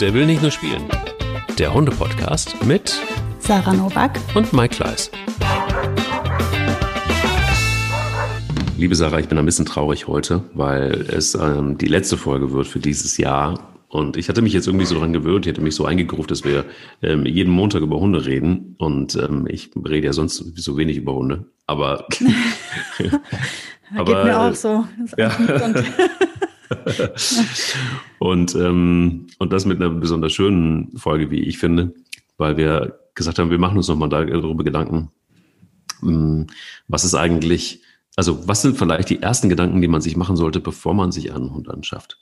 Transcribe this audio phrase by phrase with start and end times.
[0.00, 0.84] Der will nicht nur spielen.
[1.58, 2.98] Der Hunde-Podcast mit
[3.38, 5.10] Sarah Novak und Mike Kleiss.
[8.78, 12.66] Liebe Sarah, ich bin ein bisschen traurig heute, weil es ähm, die letzte Folge wird
[12.66, 13.74] für dieses Jahr.
[13.88, 16.44] Und ich hatte mich jetzt irgendwie so daran gewöhnt, ich hatte mich so eingegruft, dass
[16.44, 16.64] wir
[17.02, 18.76] ähm, jeden Montag über Hunde reden.
[18.78, 21.44] Und ähm, ich rede ja sonst so wenig über Hunde.
[21.66, 22.06] Aber,
[23.94, 24.86] aber geht mir auch so.
[25.18, 25.30] Ja.
[28.18, 31.94] und, ähm, und das mit einer besonders schönen Folge, wie ich finde,
[32.38, 35.10] weil wir gesagt haben, wir machen uns nochmal darüber Gedanken,
[36.00, 36.46] hm,
[36.88, 37.82] was ist eigentlich,
[38.16, 41.32] also was sind vielleicht die ersten Gedanken, die man sich machen sollte, bevor man sich
[41.32, 42.18] einen Hund anschafft?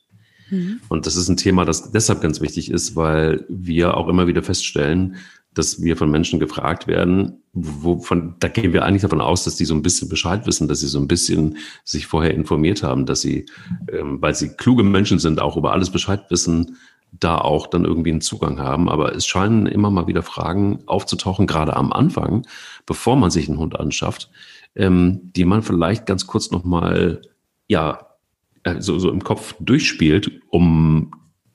[0.50, 0.80] Mhm.
[0.88, 4.42] Und das ist ein Thema, das deshalb ganz wichtig ist, weil wir auch immer wieder
[4.42, 5.16] feststellen,
[5.58, 9.64] dass wir von Menschen gefragt werden, wovon, da gehen wir eigentlich davon aus, dass die
[9.64, 13.20] so ein bisschen Bescheid wissen, dass sie so ein bisschen sich vorher informiert haben, dass
[13.20, 13.46] sie,
[13.92, 16.76] ähm, weil sie kluge Menschen sind, auch über alles Bescheid wissen,
[17.12, 18.88] da auch dann irgendwie einen Zugang haben.
[18.88, 22.46] Aber es scheinen immer mal wieder Fragen aufzutauchen, gerade am Anfang,
[22.86, 24.30] bevor man sich einen Hund anschafft,
[24.76, 27.22] ähm, die man vielleicht ganz kurz nochmal,
[27.66, 28.06] ja,
[28.62, 31.12] äh, so, so im Kopf durchspielt, um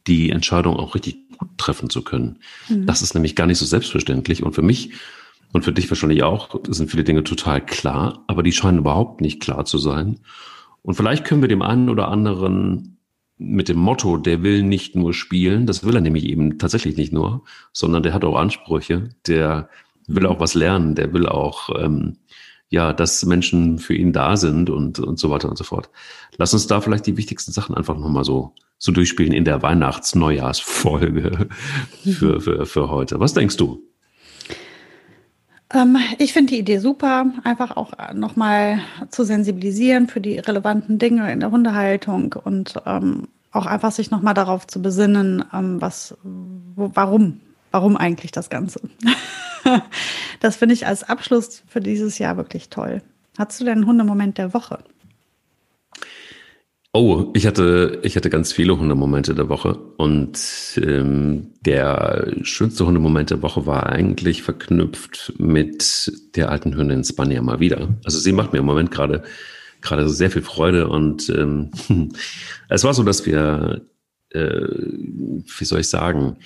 [0.08, 2.40] die Entscheidung auch richtig gut treffen zu können.
[2.70, 2.86] Mhm.
[2.86, 4.44] Das ist nämlich gar nicht so selbstverständlich.
[4.44, 4.92] Und für mich
[5.54, 9.40] und für dich wahrscheinlich auch sind viele Dinge total klar, aber die scheinen überhaupt nicht
[9.40, 10.20] klar zu sein.
[10.82, 12.98] Und vielleicht können wir dem einen oder anderen
[13.38, 17.14] mit dem Motto, der will nicht nur spielen, das will er nämlich eben tatsächlich nicht
[17.14, 19.70] nur, sondern der hat auch Ansprüche, der
[20.08, 22.18] will auch was lernen, der will auch, ähm,
[22.70, 25.90] ja, dass Menschen für ihn da sind und, und so weiter und so fort.
[26.38, 28.54] Lass uns da vielleicht die wichtigsten Sachen einfach nochmal so,
[28.84, 31.48] so durchspielen in der Weihnachts-Neujahrsfolge
[32.04, 33.18] für, für, für heute.
[33.18, 33.82] Was denkst du?
[35.74, 41.32] Ähm, ich finde die Idee super, einfach auch nochmal zu sensibilisieren für die relevanten Dinge
[41.32, 46.92] in der Hundehaltung und ähm, auch einfach sich nochmal darauf zu besinnen, ähm, was, wo,
[46.94, 47.40] warum,
[47.72, 48.82] warum eigentlich das Ganze.
[50.42, 53.02] das finde ich als Abschluss für dieses Jahr wirklich toll.
[53.38, 54.80] Hast du denn einen Hundemoment der Woche?
[56.96, 60.38] Oh, ich hatte, ich hatte ganz viele Hundemomente der Woche und
[60.78, 67.60] ähm, der schönste Hundemoment der Woche war eigentlich verknüpft mit der alten Hündin Spania mal
[67.60, 67.98] wieder.
[68.06, 69.24] Also sie macht mir im Moment gerade
[69.82, 71.72] gerade sehr viel Freude und ähm,
[72.70, 73.82] es war so, dass wir,
[74.30, 76.38] äh, wie soll ich sagen,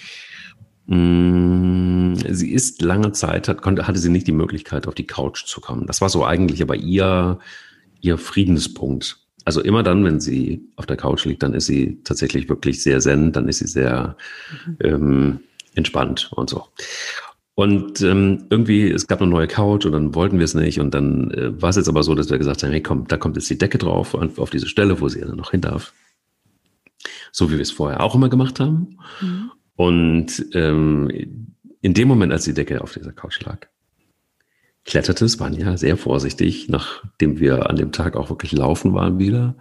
[0.85, 5.07] mh, mm, sie ist lange Zeit, hat, konnte, hatte sie nicht die Möglichkeit, auf die
[5.07, 5.87] Couch zu kommen.
[5.87, 7.39] Das war so eigentlich aber ihr,
[7.99, 12.49] ihr Friedenspunkt also immer dann, wenn sie auf der Couch liegt, dann ist sie tatsächlich
[12.49, 14.17] wirklich sehr zen, dann ist sie sehr
[14.65, 14.77] mhm.
[14.81, 15.39] ähm,
[15.73, 16.65] entspannt und so.
[17.55, 20.81] Und ähm, irgendwie, es gab eine neue Couch und dann wollten wir es nicht.
[20.81, 23.15] Und dann äh, war es jetzt aber so, dass wir gesagt haben, hey komm, da
[23.15, 25.93] kommt jetzt die Decke drauf, auf diese Stelle, wo sie dann noch hin darf.
[27.31, 28.97] So wie wir es vorher auch immer gemacht haben.
[29.21, 29.51] Mhm.
[29.77, 31.09] Und ähm,
[31.79, 33.65] in dem Moment, als die Decke auf dieser Couch lag,
[34.87, 39.55] kletterte Spanja sehr vorsichtig, nachdem wir an dem Tag auch wirklich laufen waren wieder,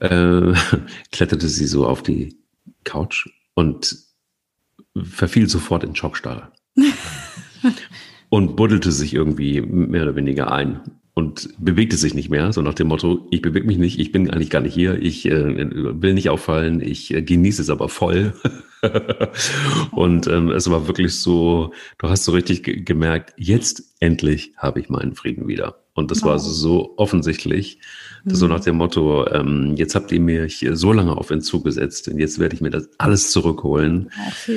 [0.00, 0.52] äh,
[1.12, 2.36] kletterte sie so auf die
[2.84, 3.96] Couch und
[5.02, 6.52] verfiel sofort in Schockstarre.
[8.28, 10.80] und buddelte sich irgendwie mehr oder weniger ein
[11.14, 14.30] und bewegte sich nicht mehr, so nach dem Motto, ich bewege mich nicht, ich bin
[14.30, 18.34] eigentlich gar nicht hier, ich äh, will nicht auffallen, ich äh, genieße es aber voll.
[19.90, 24.88] und ähm, es war wirklich so, du hast so richtig gemerkt, jetzt endlich habe ich
[24.88, 25.76] meinen Frieden wieder.
[25.94, 26.30] Und das wow.
[26.30, 27.78] war so offensichtlich,
[28.24, 28.34] mhm.
[28.34, 32.18] so nach dem Motto, ähm, jetzt habt ihr mich so lange auf Entzug gesetzt und
[32.18, 34.10] jetzt werde ich mir das alles zurückholen.
[34.16, 34.48] Ach.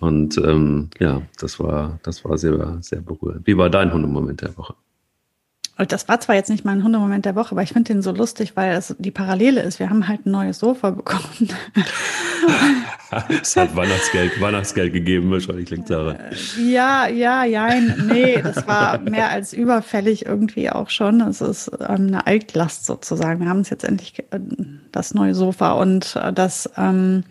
[0.00, 3.46] Und ähm, ja, das war, das war sehr, sehr berührend.
[3.46, 4.74] Wie war dein Hundemoment der Woche?
[5.76, 8.12] Und das war zwar jetzt nicht mein Hundemoment der Woche, aber ich finde den so
[8.12, 9.80] lustig, weil es die Parallele ist.
[9.80, 11.48] Wir haben halt ein neues Sofa bekommen.
[13.42, 16.12] es hat Weihnachtsgeld, Weihnachtsgeld gegeben, wahrscheinlich klingt Sarah.
[16.12, 18.04] Äh, ja, ja, jein.
[18.06, 21.20] Nee, das war mehr als überfällig irgendwie auch schon.
[21.22, 23.40] Es ist ähm, eine Altlast sozusagen.
[23.40, 24.38] Wir haben uns jetzt endlich äh,
[24.92, 27.24] das neue Sofa und äh, das ähm,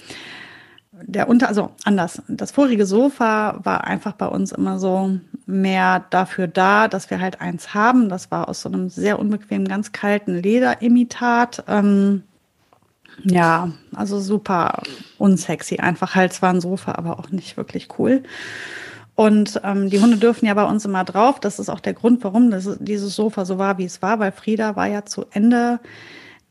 [1.05, 2.21] der unter, also anders.
[2.27, 7.41] Das vorige Sofa war einfach bei uns immer so mehr dafür da, dass wir halt
[7.41, 8.09] eins haben.
[8.09, 11.63] Das war aus so einem sehr unbequemen, ganz kalten Lederimitat.
[11.67, 12.23] Ähm,
[13.23, 14.81] ja, also super
[15.17, 15.77] unsexy.
[15.77, 18.23] Einfach halt zwar ein Sofa, aber auch nicht wirklich cool.
[19.15, 21.39] Und ähm, die Hunde dürfen ja bei uns immer drauf.
[21.39, 24.31] Das ist auch der Grund, warum das, dieses Sofa so war, wie es war, weil
[24.31, 25.79] Frieda war ja zu Ende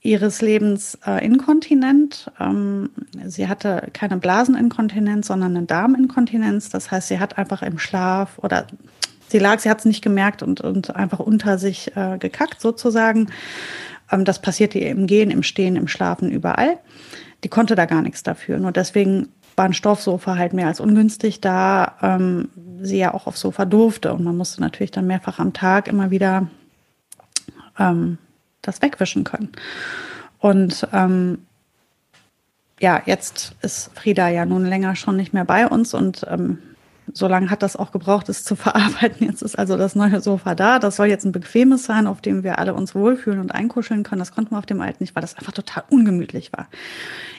[0.03, 2.31] ihres Lebens äh, inkontinent.
[2.41, 2.91] Ähm,
[3.25, 6.71] sie hatte keine Blaseninkontinenz, sondern eine Darminkontinenz.
[6.71, 8.67] Das heißt, sie hat einfach im Schlaf oder
[9.29, 13.29] sie lag, sie hat es nicht gemerkt und, und einfach unter sich äh, gekackt sozusagen.
[14.11, 16.79] Ähm, das passierte ihr im Gehen, im Stehen, im Schlafen, überall.
[17.45, 18.59] Die konnte da gar nichts dafür.
[18.59, 22.49] Nur deswegen war ein Stoffsofa halt mehr als ungünstig, da ähm,
[22.81, 24.13] sie ja auch aufs Sofa durfte.
[24.13, 26.49] Und man musste natürlich dann mehrfach am Tag immer wieder
[27.79, 28.19] ähm,
[28.63, 29.53] das wegwischen können.
[30.39, 31.39] Und ähm,
[32.81, 36.59] ja, jetzt ist Frieda ja nun länger schon nicht mehr bei uns und ähm,
[37.13, 39.27] so lange hat das auch gebraucht, es zu verarbeiten.
[39.27, 40.79] Jetzt ist also das neue Sofa da.
[40.79, 44.21] Das soll jetzt ein bequemes sein, auf dem wir alle uns wohlfühlen und einkuscheln können.
[44.21, 46.69] Das konnten wir auf dem alten nicht, weil das einfach total ungemütlich war.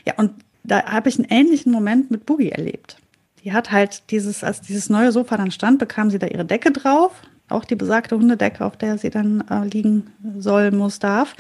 [0.05, 0.31] Ja, und
[0.63, 2.97] da habe ich einen ähnlichen Moment mit Boogie erlebt.
[3.43, 6.71] Die hat halt dieses, als dieses neue Sofa dann stand, bekam sie da ihre Decke
[6.71, 7.11] drauf.
[7.49, 10.07] Auch die besagte Hundedecke, auf der sie dann äh, liegen
[10.37, 11.35] soll, muss, darf.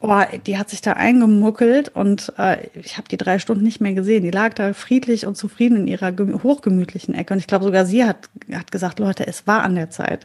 [0.00, 0.14] Oh,
[0.46, 4.22] die hat sich da eingemuckelt und äh, ich habe die drei Stunden nicht mehr gesehen.
[4.22, 6.14] Die lag da friedlich und zufrieden in ihrer
[6.44, 7.34] hochgemütlichen Ecke.
[7.34, 10.24] Und ich glaube, sogar sie hat, hat gesagt, Leute, es war an der Zeit.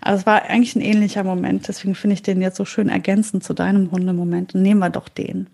[0.00, 1.66] Also es war eigentlich ein ähnlicher Moment.
[1.66, 4.54] Deswegen finde ich den jetzt so schön ergänzend zu deinem Hundemoment.
[4.54, 5.48] Und nehmen wir doch den.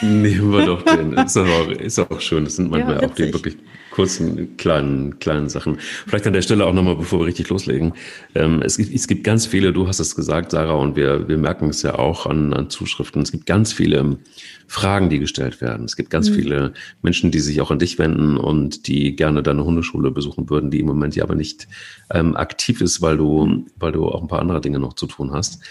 [0.00, 1.12] Nehmen wir doch den.
[1.24, 2.44] Ist auch, ist auch schön.
[2.44, 3.56] Das sind manchmal ja, auch die wirklich
[3.92, 5.78] kurzen, kleinen, kleinen Sachen.
[6.06, 7.92] Vielleicht an der Stelle auch nochmal, bevor wir richtig loslegen.
[8.34, 11.38] Ähm, es, gibt, es gibt ganz viele, du hast es gesagt, Sarah, und wir, wir
[11.38, 13.22] merken es ja auch an, an Zuschriften.
[13.22, 14.18] Es gibt ganz viele
[14.66, 15.84] Fragen, die gestellt werden.
[15.84, 16.34] Es gibt ganz mhm.
[16.34, 16.72] viele
[17.02, 20.80] Menschen, die sich auch an dich wenden und die gerne deine Hundeschule besuchen würden, die
[20.80, 21.68] im Moment ja aber nicht
[22.10, 25.32] ähm, aktiv ist, weil du, weil du auch ein paar andere Dinge noch zu tun
[25.32, 25.62] hast.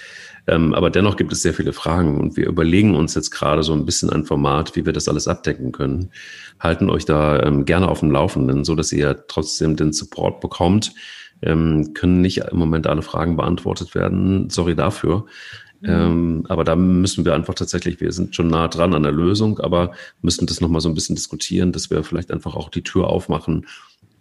[0.48, 3.74] Ähm, aber dennoch gibt es sehr viele Fragen und wir überlegen uns jetzt gerade so
[3.74, 6.12] ein bisschen ein Format, wie wir das alles abdecken können.
[6.60, 10.94] Halten euch da ähm, gerne auf dem Laufenden, so dass ihr trotzdem den Support bekommt.
[11.42, 14.50] Ähm, können nicht im Moment alle Fragen beantwortet werden.
[14.50, 15.26] Sorry dafür.
[15.82, 15.90] Mhm.
[15.90, 19.60] Ähm, aber da müssen wir einfach tatsächlich, wir sind schon nah dran an der Lösung,
[19.60, 19.92] aber
[20.22, 23.66] müssen das nochmal so ein bisschen diskutieren, dass wir vielleicht einfach auch die Tür aufmachen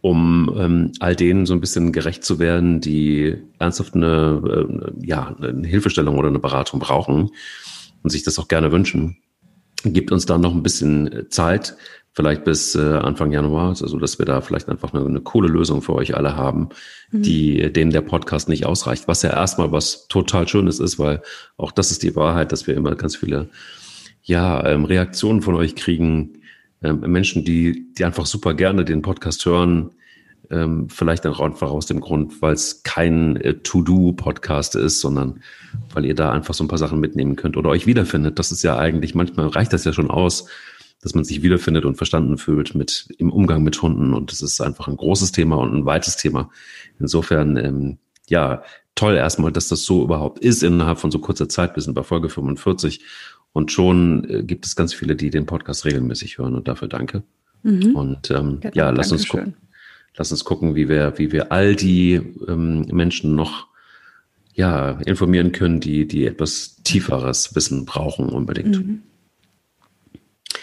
[0.00, 5.37] um ähm, all denen so ein bisschen gerecht zu werden, die ernsthaft eine, äh, ja,
[5.41, 7.31] eine Hilfestellung oder eine Beratung brauchen
[8.02, 9.19] und sich das auch gerne wünschen.
[9.85, 11.76] Gibt uns dann noch ein bisschen Zeit,
[12.12, 15.81] vielleicht bis äh, Anfang Januar, also dass wir da vielleicht einfach eine, eine coole Lösung
[15.81, 16.70] für euch alle haben,
[17.11, 17.23] mhm.
[17.23, 21.23] die denen der Podcast nicht ausreicht, was ja erstmal was total Schönes ist, weil
[21.56, 23.49] auch das ist die Wahrheit, dass wir immer ganz viele
[24.23, 26.39] ja, ähm, Reaktionen von euch kriegen,
[26.82, 29.90] ähm, Menschen, die, die einfach super gerne den Podcast hören,
[30.50, 35.40] ähm, vielleicht auch einfach aus dem Grund, weil es kein äh, To-Do-Podcast ist, sondern
[35.94, 38.38] weil ihr da einfach so ein paar Sachen mitnehmen könnt oder euch wiederfindet.
[38.38, 40.46] Das ist ja eigentlich, manchmal reicht das ja schon aus,
[41.02, 44.12] dass man sich wiederfindet und verstanden fühlt mit im Umgang mit Hunden.
[44.12, 46.50] Und das ist einfach ein großes Thema und ein weites Thema.
[46.98, 47.98] Insofern, ähm,
[48.28, 48.62] ja,
[48.94, 51.76] toll erstmal, dass das so überhaupt ist innerhalb von so kurzer Zeit.
[51.76, 53.02] Wir sind bei Folge 45
[53.52, 57.23] und schon äh, gibt es ganz viele, die den Podcast regelmäßig hören und dafür danke.
[57.62, 57.94] Mhm.
[57.94, 59.55] Und ähm, ja, ja lass uns gucken.
[60.17, 62.14] Lass uns gucken, wie wir, wie wir all die
[62.49, 63.69] ähm, Menschen noch
[64.55, 68.85] ja, informieren können, die, die etwas tieferes Wissen brauchen unbedingt.
[68.85, 69.02] Mhm.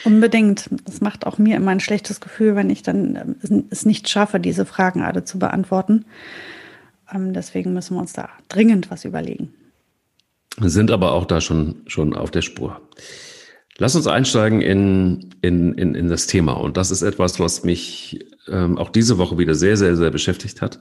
[0.03, 0.69] Unbedingt.
[0.85, 4.39] Das macht auch mir immer ein schlechtes Gefühl, wenn ich dann ähm, es nicht schaffe,
[4.39, 6.05] diese Fragen alle zu beantworten.
[7.11, 9.53] Ähm, deswegen müssen wir uns da dringend was überlegen
[10.61, 12.81] sind aber auch da schon, schon auf der Spur.
[13.79, 16.53] Lass uns einsteigen in, in, in, in das Thema.
[16.53, 20.63] Und das ist etwas, was mich ähm, auch diese Woche wieder sehr, sehr, sehr beschäftigt
[20.63, 20.79] hat.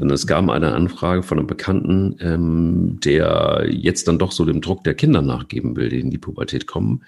[0.00, 4.60] Denn es gab eine Anfrage von einem Bekannten, ähm, der jetzt dann doch so dem
[4.60, 7.04] Druck der Kinder nachgeben will, die in die Pubertät kommen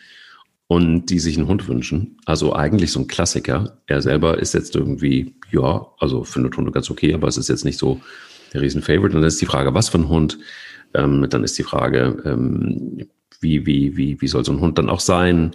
[0.68, 2.18] und die sich einen Hund wünschen.
[2.24, 3.78] Also eigentlich so ein Klassiker.
[3.86, 7.64] Er selber ist jetzt irgendwie, ja, also findet Hunde ganz okay, aber es ist jetzt
[7.64, 8.00] nicht so
[8.52, 9.16] der Riesen-Favorite.
[9.16, 10.38] Und dann ist die Frage, was für ein Hund?
[10.96, 13.06] Ähm, dann ist die Frage, ähm,
[13.40, 15.52] wie, wie, wie, wie soll so ein Hund dann auch sein?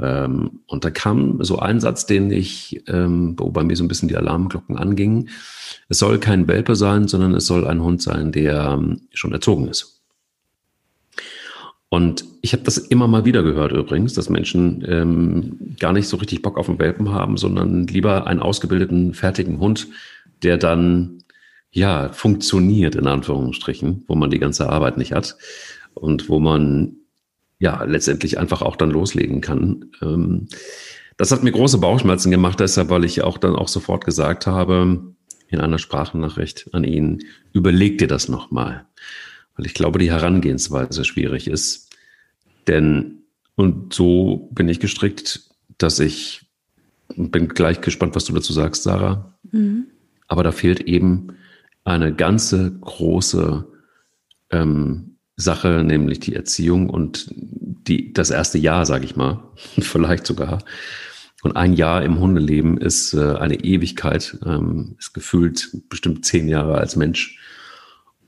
[0.00, 3.88] Ähm, und da kam so ein Satz, den ich, ähm, wo bei mir so ein
[3.88, 5.28] bisschen die Alarmglocken angingen.
[5.88, 9.68] Es soll kein Welpe sein, sondern es soll ein Hund sein, der ähm, schon erzogen
[9.68, 10.02] ist.
[11.88, 16.16] Und ich habe das immer mal wieder gehört übrigens, dass Menschen ähm, gar nicht so
[16.16, 19.88] richtig Bock auf einen Welpen haben, sondern lieber einen ausgebildeten, fertigen Hund,
[20.42, 21.21] der dann
[21.72, 25.36] ja, funktioniert, in Anführungsstrichen, wo man die ganze Arbeit nicht hat
[25.94, 26.96] und wo man
[27.58, 29.90] ja letztendlich einfach auch dann loslegen kann.
[30.02, 30.48] Ähm,
[31.16, 35.14] das hat mir große Bauchschmerzen gemacht, deshalb, weil ich auch dann auch sofort gesagt habe,
[35.48, 38.86] in einer Sprachnachricht an ihn, überleg dir das nochmal.
[39.56, 41.90] Weil ich glaube, die Herangehensweise schwierig ist.
[42.66, 43.22] Denn,
[43.54, 45.42] und so bin ich gestrickt,
[45.78, 46.46] dass ich
[47.14, 49.34] bin gleich gespannt, was du dazu sagst, Sarah.
[49.50, 49.86] Mhm.
[50.26, 51.36] Aber da fehlt eben
[51.84, 53.66] eine ganze große
[54.50, 59.42] ähm, Sache, nämlich die Erziehung und die, das erste Jahr, sage ich mal,
[59.80, 60.58] vielleicht sogar.
[61.42, 66.78] Und ein Jahr im Hundeleben ist äh, eine Ewigkeit, ähm, ist gefühlt bestimmt zehn Jahre
[66.78, 67.38] als Mensch.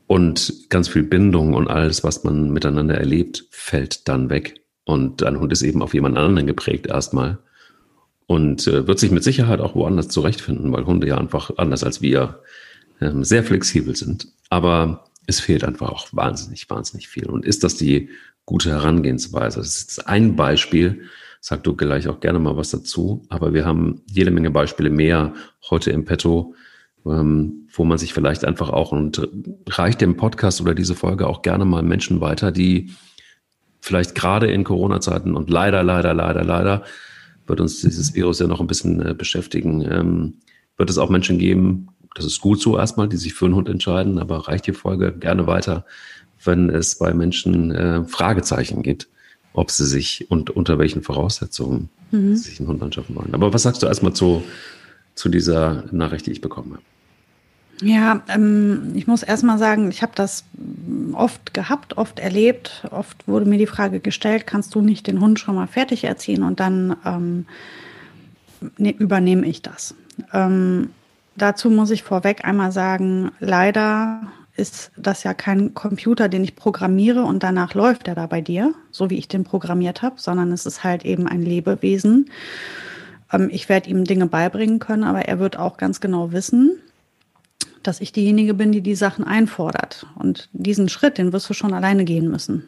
[0.06, 4.60] Und ganz viel Bindung und alles, was man miteinander erlebt, fällt dann weg.
[4.84, 7.38] Und ein Hund ist eben auf jemand anderen geprägt erstmal.
[8.26, 12.00] und äh, wird sich mit Sicherheit auch woanders zurechtfinden, weil Hunde ja einfach anders als
[12.00, 12.40] wir
[13.24, 14.28] sehr flexibel sind.
[14.50, 17.26] Aber es fehlt einfach auch wahnsinnig, wahnsinnig viel.
[17.26, 18.10] Und ist das die
[18.44, 19.58] gute Herangehensweise?
[19.58, 21.02] Das ist ein Beispiel.
[21.40, 23.26] Sag du gleich auch gerne mal was dazu.
[23.28, 25.34] Aber wir haben jede Menge Beispiele mehr
[25.68, 26.54] heute im Petto,
[27.06, 29.28] ähm, wo man sich vielleicht einfach auch und
[29.68, 32.92] reicht dem Podcast oder diese Folge auch gerne mal Menschen weiter, die
[33.80, 36.84] vielleicht gerade in Corona-Zeiten und leider, leider, leider, leider
[37.46, 39.82] wird uns dieses Virus ja noch ein bisschen äh, beschäftigen.
[39.82, 40.34] Ähm,
[40.76, 43.68] wird es auch Menschen geben, das ist gut so erstmal, die sich für einen Hund
[43.68, 45.84] entscheiden, aber reicht die Folge gerne weiter,
[46.44, 49.08] wenn es bei Menschen äh, Fragezeichen gibt,
[49.52, 52.36] ob sie sich und unter welchen Voraussetzungen mhm.
[52.36, 53.34] sich einen Hund anschaffen wollen.
[53.34, 54.42] Aber was sagst du erstmal zu,
[55.14, 56.82] zu dieser Nachricht, die ich bekommen habe?
[57.82, 60.44] Ja, ähm, ich muss erstmal sagen, ich habe das
[61.12, 62.86] oft gehabt, oft erlebt.
[62.90, 66.44] Oft wurde mir die Frage gestellt, kannst du nicht den Hund schon mal fertig erziehen
[66.44, 67.46] und dann ähm,
[68.78, 69.94] ne, übernehme ich das.
[70.32, 70.90] Ähm,
[71.36, 74.22] dazu muss ich vorweg einmal sagen, leider
[74.56, 78.72] ist das ja kein Computer, den ich programmiere und danach läuft er da bei dir,
[78.90, 82.30] so wie ich den programmiert habe, sondern es ist halt eben ein Lebewesen.
[83.32, 86.78] Ähm, ich werde ihm Dinge beibringen können, aber er wird auch ganz genau wissen,
[87.82, 90.06] dass ich diejenige bin, die die Sachen einfordert.
[90.14, 92.64] Und diesen Schritt, den wirst du schon alleine gehen müssen.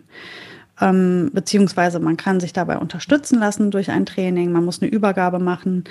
[0.79, 5.39] Ähm, beziehungsweise man kann sich dabei unterstützen lassen durch ein Training, man muss eine Übergabe
[5.39, 5.85] machen.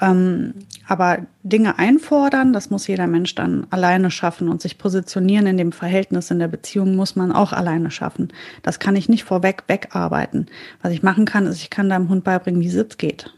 [0.00, 0.54] Ähm,
[0.86, 5.72] aber Dinge einfordern, das muss jeder Mensch dann alleine schaffen und sich positionieren in dem
[5.72, 8.28] Verhältnis in der Beziehung muss man auch alleine schaffen.
[8.62, 10.46] Das kann ich nicht vorweg wegarbeiten.
[10.80, 13.34] Was ich machen kann, ist, ich kann deinem Hund beibringen, wie Sitz geht.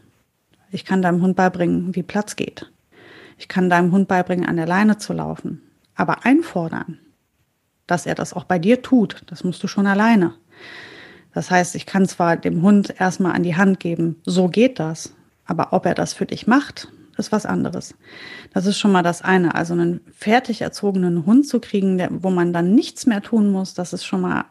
[0.71, 2.71] Ich kann deinem Hund beibringen, wie Platz geht.
[3.37, 5.61] Ich kann deinem Hund beibringen, an der Leine zu laufen.
[5.95, 6.97] Aber einfordern,
[7.87, 10.33] dass er das auch bei dir tut, das musst du schon alleine.
[11.33, 15.13] Das heißt, ich kann zwar dem Hund erstmal an die Hand geben, so geht das,
[15.45, 17.95] aber ob er das für dich macht, ist was anderes.
[18.53, 19.55] Das ist schon mal das eine.
[19.55, 23.73] Also einen fertig erzogenen Hund zu kriegen, der, wo man dann nichts mehr tun muss,
[23.73, 24.45] das ist schon mal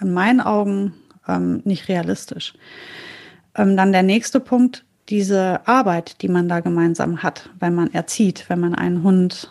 [0.00, 0.94] in meinen Augen
[1.26, 2.54] ähm, nicht realistisch.
[3.54, 8.44] Ähm, dann der nächste Punkt, diese Arbeit, die man da gemeinsam hat, wenn man erzieht,
[8.48, 9.50] wenn man einen Hund,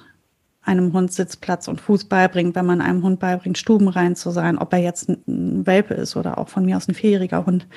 [0.68, 4.74] einem Hund Sitzplatz und Fuß beibringt, wenn man einem Hund beibringt, stubenrein zu sein, ob
[4.74, 7.68] er jetzt ein Welpe ist oder auch von mir aus ein vierjähriger Hund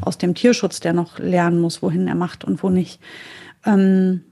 [0.00, 3.00] aus dem Tierschutz, der noch lernen muss, wohin er macht und wo nicht.
[3.64, 4.22] Ähm,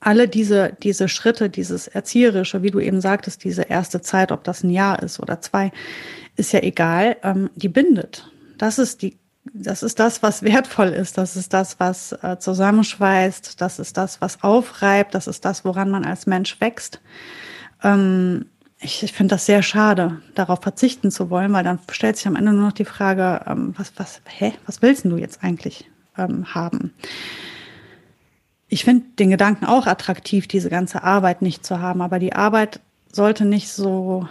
[0.00, 4.62] alle diese, diese Schritte, dieses Erzieherische, wie du eben sagtest, diese erste Zeit, ob das
[4.62, 5.72] ein Jahr ist oder zwei,
[6.36, 8.30] ist ja egal, ähm, die bindet.
[8.56, 9.18] Das ist die
[9.52, 11.18] das ist das, was wertvoll ist.
[11.18, 13.60] Das ist das, was äh, zusammenschweißt.
[13.60, 15.14] Das ist das, was aufreibt.
[15.14, 17.00] Das ist das, woran man als Mensch wächst.
[17.82, 18.46] Ähm,
[18.80, 22.36] ich, ich finde das sehr schade, darauf verzichten zu wollen, weil dann stellt sich am
[22.36, 26.54] Ende nur noch die Frage, ähm, was, was, hä, was willst du jetzt eigentlich ähm,
[26.54, 26.94] haben?
[28.68, 32.80] Ich finde den Gedanken auch attraktiv, diese ganze Arbeit nicht zu haben, aber die Arbeit
[33.12, 34.28] sollte nicht so,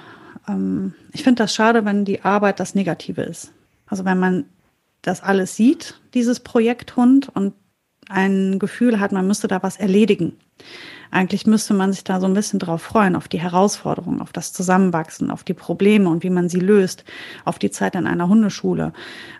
[0.47, 3.51] ähm, ich finde das schade, wenn die Arbeit das Negative ist.
[3.85, 4.45] Also wenn man
[5.01, 7.53] das alles sieht, dieses Projekt Hund, und
[8.09, 10.33] ein Gefühl hat, man müsste da was erledigen.
[11.11, 14.53] Eigentlich müsste man sich da so ein bisschen drauf freuen, auf die Herausforderungen, auf das
[14.53, 17.03] Zusammenwachsen, auf die Probleme und wie man sie löst,
[17.45, 18.93] auf die Zeit in einer Hundeschule,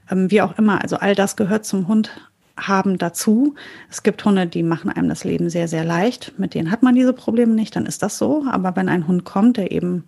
[0.10, 0.82] ähm, wie auch immer.
[0.82, 2.10] Also all das gehört zum Hund
[2.58, 3.56] haben dazu.
[3.90, 6.34] Es gibt Hunde, die machen einem das Leben sehr, sehr leicht.
[6.38, 8.46] Mit denen hat man diese Probleme nicht, dann ist das so.
[8.50, 10.06] Aber wenn ein Hund kommt, der eben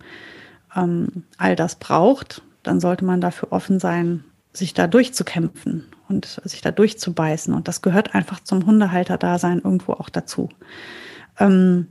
[0.76, 6.62] ähm, all das braucht, dann sollte man dafür offen sein, sich da durchzukämpfen und sich
[6.62, 7.54] da durchzubeißen.
[7.54, 10.50] Und das gehört einfach zum Hundehalter-Dasein irgendwo auch dazu.
[11.40, 11.88] Ähm,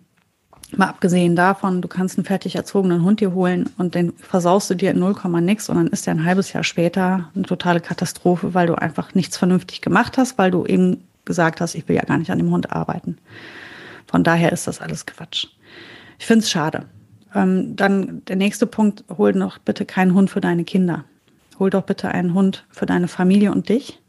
[0.77, 4.75] mal abgesehen davon, du kannst einen fertig erzogenen Hund dir holen und den versaust du
[4.75, 8.55] dir in 0, nix und dann ist der ein halbes Jahr später eine totale Katastrophe,
[8.55, 12.03] weil du einfach nichts vernünftig gemacht hast, weil du eben gesagt hast, ich will ja
[12.03, 13.19] gar nicht an dem Hund arbeiten.
[14.07, 15.47] Von daher ist das alles Quatsch.
[16.19, 16.85] Ich finde es schade.
[17.35, 21.05] Ähm, dann der nächste Punkt, hol noch bitte keinen Hund für deine Kinder
[21.61, 24.01] hol doch bitte einen Hund für deine Familie und dich.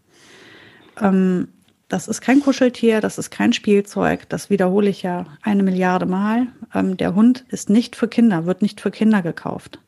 [1.00, 1.50] Ähm,
[1.90, 6.48] das ist kein Kuscheltier, das ist kein Spielzeug, das wiederhole ich ja eine Milliarde Mal.
[6.74, 9.80] Ähm, der Hund ist nicht für Kinder, wird nicht für Kinder gekauft.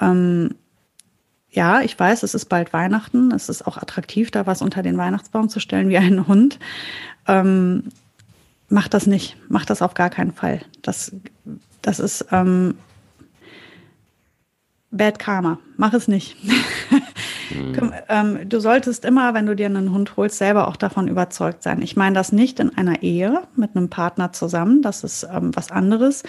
[0.00, 0.54] Ähm,
[1.50, 3.32] ja, ich weiß, es ist bald Weihnachten.
[3.32, 6.58] Es ist auch attraktiv, da was unter den Weihnachtsbaum zu stellen wie einen Hund.
[7.26, 7.84] Ähm,
[8.68, 9.38] mach das nicht.
[9.48, 10.60] Mach das auf gar keinen Fall.
[10.82, 11.12] Das,
[11.80, 12.74] das ist ähm,
[14.96, 15.58] Bad Karma.
[15.76, 16.36] Mach es nicht.
[17.50, 17.92] mhm.
[18.08, 21.82] ähm, du solltest immer, wenn du dir einen Hund holst, selber auch davon überzeugt sein.
[21.82, 24.82] Ich meine das nicht in einer Ehe mit einem Partner zusammen.
[24.82, 26.22] Das ist ähm, was anderes.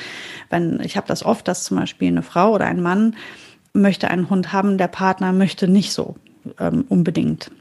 [0.49, 3.15] Wenn ich habe das oft, dass zum Beispiel eine Frau oder ein Mann
[3.73, 6.15] möchte einen Hund haben, der Partner möchte nicht so
[6.59, 7.51] ähm, unbedingt.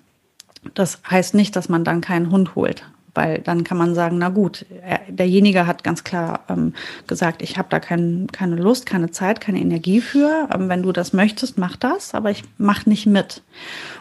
[0.74, 2.84] Das heißt nicht, dass man dann keinen Hund holt
[3.16, 6.74] weil dann kann man sagen, na gut, er, derjenige hat ganz klar ähm,
[7.06, 10.48] gesagt, ich habe da kein, keine Lust, keine Zeit, keine Energie für.
[10.52, 13.42] Ähm, wenn du das möchtest, mach das, aber ich mach nicht mit.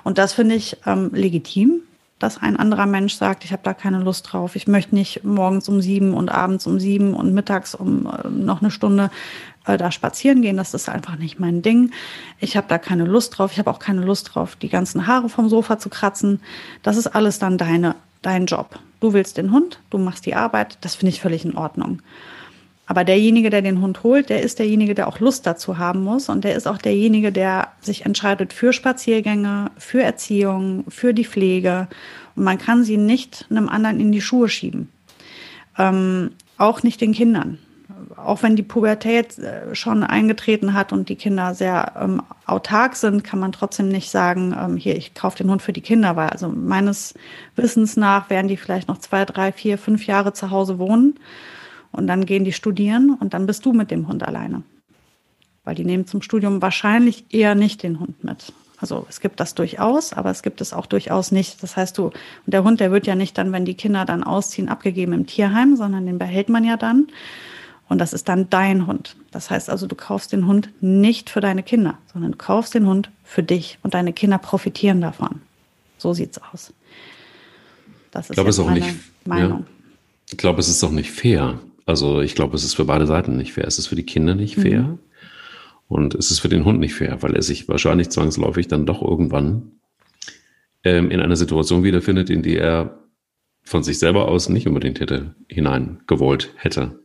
[0.03, 1.81] Und das finde ich ähm, legitim,
[2.19, 5.67] dass ein anderer Mensch sagt, ich habe da keine Lust drauf, ich möchte nicht morgens
[5.67, 9.11] um sieben und abends um sieben und mittags um äh, noch eine Stunde
[9.65, 11.91] äh, da spazieren gehen, das ist einfach nicht mein Ding.
[12.39, 15.29] Ich habe da keine Lust drauf, ich habe auch keine Lust drauf, die ganzen Haare
[15.29, 16.39] vom Sofa zu kratzen.
[16.83, 17.95] Das ist alles dann deine,
[18.25, 18.79] dein Job.
[18.99, 22.01] Du willst den Hund, du machst die Arbeit, das finde ich völlig in Ordnung.
[22.87, 26.29] Aber derjenige, der den Hund holt, der ist derjenige, der auch Lust dazu haben muss.
[26.29, 31.87] Und der ist auch derjenige, der sich entscheidet für Spaziergänge, für Erziehung, für die Pflege.
[32.35, 34.89] Und man kann sie nicht einem anderen in die Schuhe schieben.
[35.79, 37.57] Ähm, auch nicht den Kindern
[38.15, 43.23] auch wenn die Pubertät äh, schon eingetreten hat und die Kinder sehr ähm, autark sind,
[43.23, 46.29] kann man trotzdem nicht sagen, ähm, hier, ich kaufe den Hund für die Kinder, weil
[46.29, 47.13] also meines
[47.55, 51.19] Wissens nach werden die vielleicht noch zwei, drei, vier, fünf Jahre zu Hause wohnen
[51.91, 54.63] und dann gehen die studieren und dann bist du mit dem Hund alleine.
[55.63, 58.53] Weil die nehmen zum Studium wahrscheinlich eher nicht den Hund mit.
[58.77, 61.63] Also es gibt das durchaus, aber es gibt es auch durchaus nicht.
[61.63, 62.13] Das heißt, du, und
[62.45, 65.75] der Hund, der wird ja nicht dann, wenn die Kinder dann ausziehen, abgegeben im Tierheim,
[65.75, 67.07] sondern den behält man ja dann.
[67.87, 69.15] Und das ist dann dein Hund.
[69.31, 72.87] Das heißt also, du kaufst den Hund nicht für deine Kinder, sondern du kaufst den
[72.87, 75.41] Hund für dich und deine Kinder profitieren davon.
[75.97, 76.73] So sieht's aus.
[78.11, 79.59] Das ist ich glaube, es auch meine nicht, Meinung.
[79.59, 79.65] Ja.
[80.31, 81.59] Ich glaube, es ist auch nicht fair.
[81.85, 83.67] Also ich glaube, es ist für beide Seiten nicht fair.
[83.67, 84.99] Es ist für die Kinder nicht fair mhm.
[85.87, 89.03] und es ist für den Hund nicht fair, weil er sich wahrscheinlich zwangsläufig dann doch
[89.03, 89.73] irgendwann
[90.83, 92.97] ähm, in einer Situation wiederfindet, in die er
[93.63, 96.99] von sich selber aus nicht unbedingt hätte hineingewollt hätte.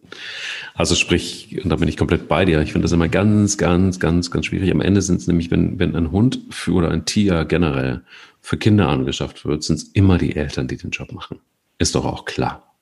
[0.75, 2.61] Also sprich, und da bin ich komplett bei dir.
[2.63, 4.71] Ich finde das immer ganz, ganz, ganz, ganz schwierig.
[4.71, 8.03] Am Ende sind es nämlich, wenn, wenn ein Hund für, oder ein Tier generell
[8.41, 11.41] für Kinder angeschafft wird, sind es immer die Eltern, die den Job machen.
[11.79, 12.75] Ist doch auch klar.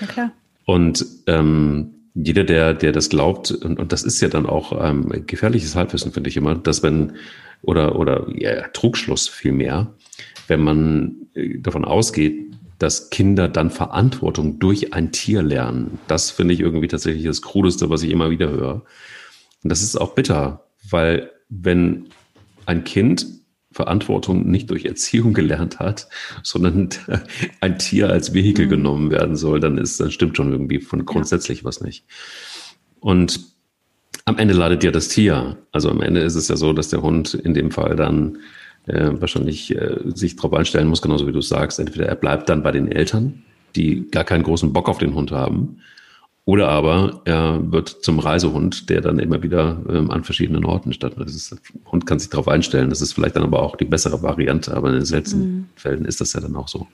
[0.00, 0.32] Ja, klar.
[0.64, 5.24] Und ähm, jeder, der, der das glaubt, und, und das ist ja dann auch ähm,
[5.26, 7.14] gefährliches Halbwissen, finde ich immer, dass wenn,
[7.62, 9.94] oder, oder ja, Trugschluss vielmehr,
[10.46, 15.98] wenn man äh, davon ausgeht, dass Kinder dann Verantwortung durch ein Tier lernen.
[16.06, 18.84] Das finde ich irgendwie tatsächlich das Krudeste, was ich immer wieder höre.
[19.62, 22.06] Und das ist auch bitter, weil wenn
[22.66, 23.26] ein Kind
[23.72, 26.08] Verantwortung nicht durch Erziehung gelernt hat,
[26.42, 26.88] sondern
[27.60, 28.70] ein Tier als Vehikel mhm.
[28.70, 31.64] genommen werden soll, dann ist, dann stimmt schon irgendwie von grundsätzlich ja.
[31.64, 32.04] was nicht.
[33.00, 33.40] Und
[34.24, 35.58] am Ende leidet ja das Tier.
[35.72, 38.38] Also am Ende ist es ja so, dass der Hund in dem Fall dann
[38.88, 41.78] äh, wahrscheinlich äh, sich darauf einstellen muss, genauso wie du sagst.
[41.78, 43.42] Entweder er bleibt dann bei den Eltern,
[43.76, 45.80] die gar keinen großen Bock auf den Hund haben,
[46.48, 51.50] oder aber er wird zum Reisehund, der dann immer wieder ähm, an verschiedenen Orten stattfindet.
[51.50, 51.58] der
[51.92, 52.88] Hund kann sich darauf einstellen.
[52.88, 55.66] Das ist vielleicht dann aber auch die bessere Variante, aber in den seltenen mhm.
[55.76, 56.86] Fällen ist das ja dann auch so.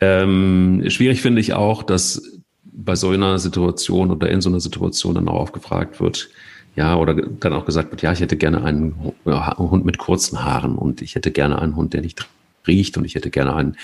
[0.00, 2.22] Ähm, schwierig finde ich auch, dass
[2.64, 6.30] bei so einer Situation oder in so einer Situation dann auch aufgefragt wird,
[6.74, 10.76] ja, oder dann auch gesagt wird, ja, ich hätte gerne einen Hund mit kurzen Haaren
[10.76, 12.26] und ich hätte gerne einen Hund, der nicht
[12.66, 13.76] riecht und ich hätte gerne einen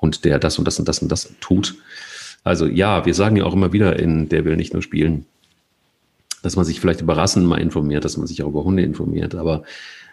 [0.00, 1.76] Hund, der das und das und das und das tut.
[2.42, 5.24] Also ja, wir sagen ja auch immer wieder in Der will nicht nur spielen,
[6.42, 9.34] dass man sich vielleicht über Rassen mal informiert, dass man sich auch über Hunde informiert.
[9.34, 9.62] Aber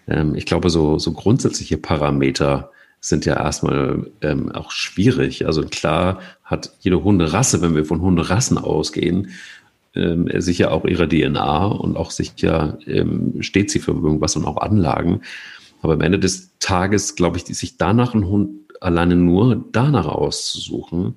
[0.07, 5.45] ähm, ich glaube, so, so grundsätzliche Parameter sind ja erstmal ähm, auch schwierig.
[5.45, 9.31] Also klar hat jede Hunderasse, wenn wir von Hunderassen ausgehen,
[9.95, 14.57] ähm, sicher auch ihre DNA und auch sicher ähm, steht sie für irgendwas und auch
[14.57, 15.21] Anlagen.
[15.81, 21.15] Aber am Ende des Tages, glaube ich, sich danach einen Hund alleine nur danach auszusuchen,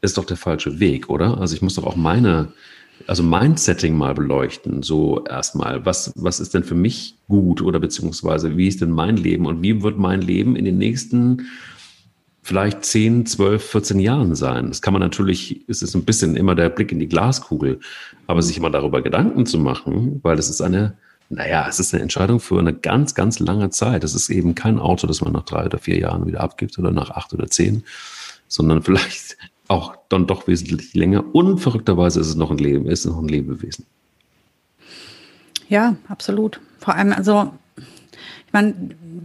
[0.00, 1.38] ist doch der falsche Weg, oder?
[1.38, 2.52] Also ich muss doch auch meine,
[3.06, 5.84] also mein Setting mal beleuchten, so erstmal.
[5.86, 9.62] Was, was ist denn für mich gut oder beziehungsweise wie ist denn mein Leben und
[9.62, 11.46] wie wird mein Leben in den nächsten
[12.44, 14.68] vielleicht 10, 12, 14 Jahren sein.
[14.68, 17.80] Das kann man natürlich, ist es ein bisschen immer der Blick in die Glaskugel,
[18.26, 20.94] aber sich immer darüber Gedanken zu machen, weil das ist eine,
[21.30, 24.04] naja, es ist eine Entscheidung für eine ganz, ganz lange Zeit.
[24.04, 26.90] Das ist eben kein Auto, das man nach drei oder vier Jahren wieder abgibt oder
[26.90, 27.82] nach acht oder zehn,
[28.46, 31.24] sondern vielleicht auch dann doch wesentlich länger.
[31.34, 33.86] Und verrückterweise ist es noch ein Leben, ist es noch ein Lebewesen.
[35.70, 36.60] Ja, absolut.
[36.78, 37.54] Vor allem, also
[38.54, 38.74] meine,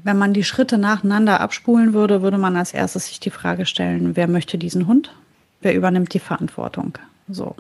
[0.04, 4.16] wenn man die Schritte nacheinander abspulen würde, würde man als erstes sich die Frage stellen,
[4.16, 5.14] wer möchte diesen Hund?
[5.62, 6.98] Wer übernimmt die Verantwortung?
[7.30, 7.56] So.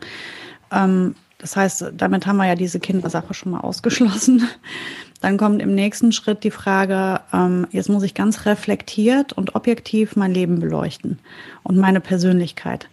[0.71, 4.47] Ähm, das heißt, damit haben wir ja diese Kindersache schon mal ausgeschlossen.
[5.21, 10.15] Dann kommt im nächsten Schritt die Frage, ähm, jetzt muss ich ganz reflektiert und objektiv
[10.15, 11.19] mein Leben beleuchten
[11.63, 12.89] und meine Persönlichkeit.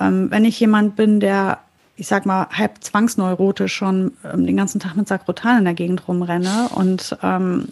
[0.00, 1.58] Ähm, wenn ich jemand bin, der
[1.98, 6.06] ich sag mal, halb zwangsneurotisch schon ähm, den ganzen Tag mit Sakrotan in der Gegend
[6.06, 7.68] rumrenne und ähm,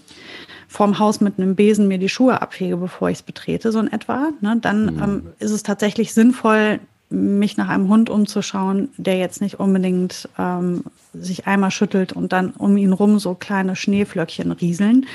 [0.69, 3.93] vorm Haus mit einem Besen mir die Schuhe abfege, bevor ich es betrete, so in
[3.93, 5.03] etwa, ne, dann mhm.
[5.03, 10.83] ähm, ist es tatsächlich sinnvoll, mich nach einem Hund umzuschauen, der jetzt nicht unbedingt ähm,
[11.15, 15.07] sich einmal schüttelt und dann um ihn rum so kleine Schneeflöckchen rieseln.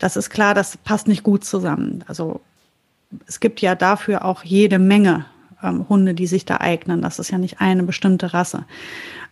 [0.00, 2.02] Das ist klar, das passt nicht gut zusammen.
[2.08, 2.40] Also
[3.28, 5.26] es gibt ja dafür auch jede Menge
[5.62, 7.02] ähm, Hunde, die sich da eignen.
[7.02, 8.64] Das ist ja nicht eine bestimmte Rasse.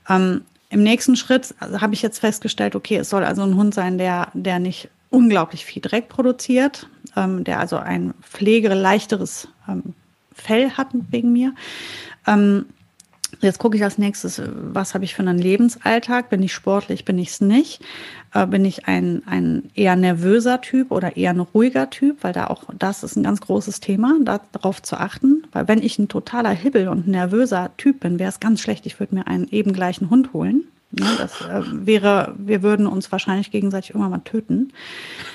[0.08, 3.74] Ähm, Im nächsten Schritt also, habe ich jetzt festgestellt, okay, es soll also ein Hund
[3.74, 9.94] sein, der, der nicht unglaublich viel Dreck produziert, ähm, der also ein pflegere, leichteres ähm,
[10.32, 11.54] Fell hat wegen mir.
[12.26, 12.66] Ähm,
[13.40, 16.30] Jetzt gucke ich als nächstes, was habe ich für einen Lebensalltag?
[16.30, 17.82] Bin ich sportlich, bin ich es nicht?
[18.34, 22.18] Äh, bin ich ein, ein eher nervöser Typ oder eher ein ruhiger Typ?
[22.22, 24.18] Weil da auch, das ist ein ganz großes Thema,
[24.52, 25.44] darauf zu achten.
[25.52, 28.98] Weil wenn ich ein totaler Hibbel und nervöser Typ bin, wäre es ganz schlecht, ich
[29.00, 30.64] würde mir einen eben gleichen Hund holen.
[30.92, 34.72] Ja, das äh, wäre, wir würden uns wahrscheinlich gegenseitig irgendwann mal töten.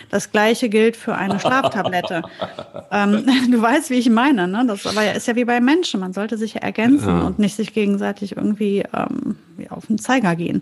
[0.10, 2.24] Das gleiche gilt für eine Schlaftablette.
[2.92, 4.66] ähm, du weißt, wie ich meine, ne?
[4.68, 6.02] Das aber ist ja wie bei Menschen.
[6.02, 7.22] Man sollte sich ja ergänzen ja.
[7.22, 9.38] und nicht sich gegenseitig irgendwie ähm,
[9.70, 10.62] auf den Zeiger gehen.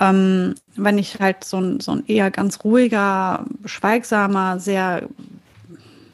[0.00, 5.04] Ähm, wenn ich halt so ein, so ein eher ganz ruhiger, schweigsamer, sehr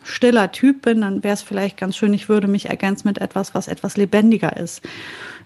[0.04, 3.54] stiller Typ bin, dann wäre es vielleicht ganz schön, ich würde mich ergänzen mit etwas,
[3.54, 4.82] was etwas lebendiger ist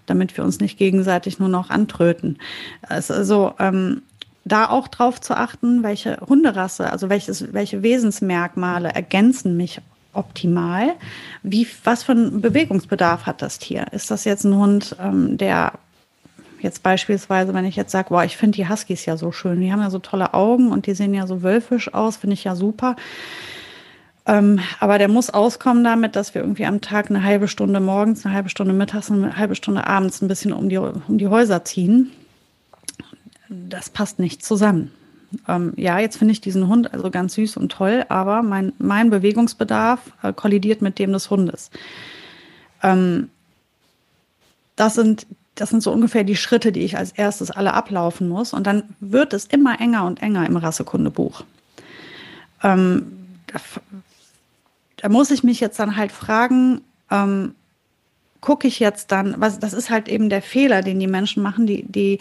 [0.07, 2.39] damit wir uns nicht gegenseitig nur noch antröten.
[2.81, 4.01] Also ähm,
[4.45, 9.81] da auch drauf zu achten, welche Hunderasse, also welches, welche Wesensmerkmale ergänzen mich
[10.13, 10.93] optimal.
[11.43, 13.85] Wie, was für einen Bewegungsbedarf hat das Tier?
[13.91, 15.73] Ist das jetzt ein Hund, ähm, der
[16.61, 19.71] jetzt beispielsweise, wenn ich jetzt sage, boah, ich finde die Huskies ja so schön, die
[19.71, 22.55] haben ja so tolle Augen und die sehen ja so wölfisch aus, finde ich ja
[22.55, 22.95] super.
[24.27, 28.25] Ähm, aber der muss auskommen damit, dass wir irgendwie am Tag eine halbe Stunde morgens,
[28.25, 31.27] eine halbe Stunde mittags und eine halbe Stunde abends ein bisschen um die, um die
[31.27, 32.11] Häuser ziehen.
[33.47, 34.91] Das passt nicht zusammen.
[35.47, 39.09] Ähm, ja, jetzt finde ich diesen Hund also ganz süß und toll, aber mein, mein
[39.09, 41.71] Bewegungsbedarf äh, kollidiert mit dem des Hundes.
[42.83, 43.29] Ähm,
[44.75, 45.25] das sind
[45.59, 48.53] das sind so ungefähr die Schritte, die ich als erstes alle ablaufen muss.
[48.53, 51.43] Und dann wird es immer enger und enger im Rassekundebuch.
[52.63, 53.17] Ähm,
[54.97, 57.55] da muss ich mich jetzt dann halt fragen, ähm,
[58.41, 61.65] gucke ich jetzt dann, was, das ist halt eben der Fehler, den die Menschen machen,
[61.65, 62.19] die, die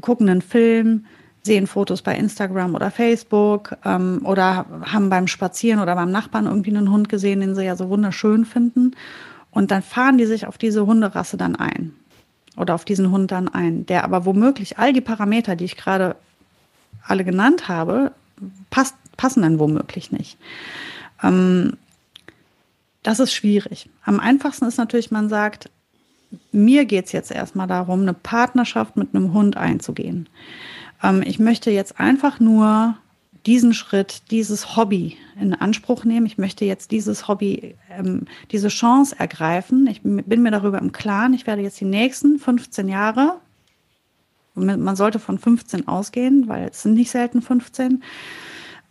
[0.00, 1.04] gucken einen Film,
[1.42, 6.70] sehen Fotos bei Instagram oder Facebook ähm, oder haben beim Spazieren oder beim Nachbarn irgendwie
[6.70, 8.92] einen Hund gesehen, den sie ja so wunderschön finden.
[9.50, 11.94] Und dann fahren die sich auf diese Hunderasse dann ein
[12.56, 16.16] oder auf diesen Hund dann ein, der aber womöglich all die Parameter, die ich gerade
[17.06, 18.12] alle genannt habe,
[18.70, 20.36] passt, passen dann womöglich nicht.
[21.22, 21.76] Ähm,
[23.02, 23.88] das ist schwierig.
[24.04, 25.70] Am einfachsten ist natürlich, man sagt,
[26.52, 30.28] mir geht es jetzt erstmal darum, eine Partnerschaft mit einem Hund einzugehen.
[31.02, 32.96] Ähm, ich möchte jetzt einfach nur
[33.46, 36.26] diesen Schritt, dieses Hobby in Anspruch nehmen.
[36.26, 39.86] Ich möchte jetzt dieses Hobby, ähm, diese Chance ergreifen.
[39.86, 43.40] Ich bin mir darüber im Klaren, ich werde jetzt die nächsten 15 Jahre,
[44.54, 48.02] man sollte von 15 ausgehen, weil es sind nicht selten 15,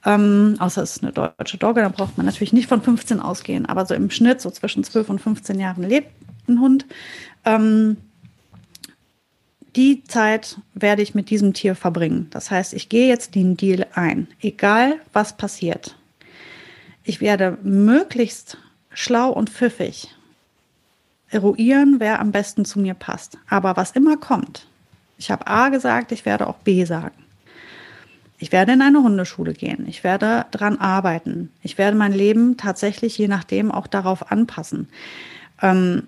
[0.08, 3.66] ähm, außer es ist eine deutsche Dogge, dann braucht man natürlich nicht von 15 ausgehen,
[3.66, 6.10] aber so im Schnitt, so zwischen 12 und 15 Jahren lebt
[6.48, 6.86] ein Hund.
[7.44, 7.98] Ähm,
[9.76, 12.28] die Zeit werde ich mit diesem Tier verbringen.
[12.30, 15.98] Das heißt, ich gehe jetzt den Deal ein, egal was passiert.
[17.04, 18.58] Ich werde möglichst
[18.94, 20.16] schlau und pfiffig
[21.30, 23.38] eruieren, wer am besten zu mir passt.
[23.50, 24.68] Aber was immer kommt,
[25.18, 27.27] ich habe A gesagt, ich werde auch B sagen.
[28.40, 29.86] Ich werde in eine Hundeschule gehen.
[29.88, 31.52] Ich werde dran arbeiten.
[31.64, 34.90] Ich werde mein Leben tatsächlich je nachdem auch darauf anpassen.
[35.62, 36.04] Ähm,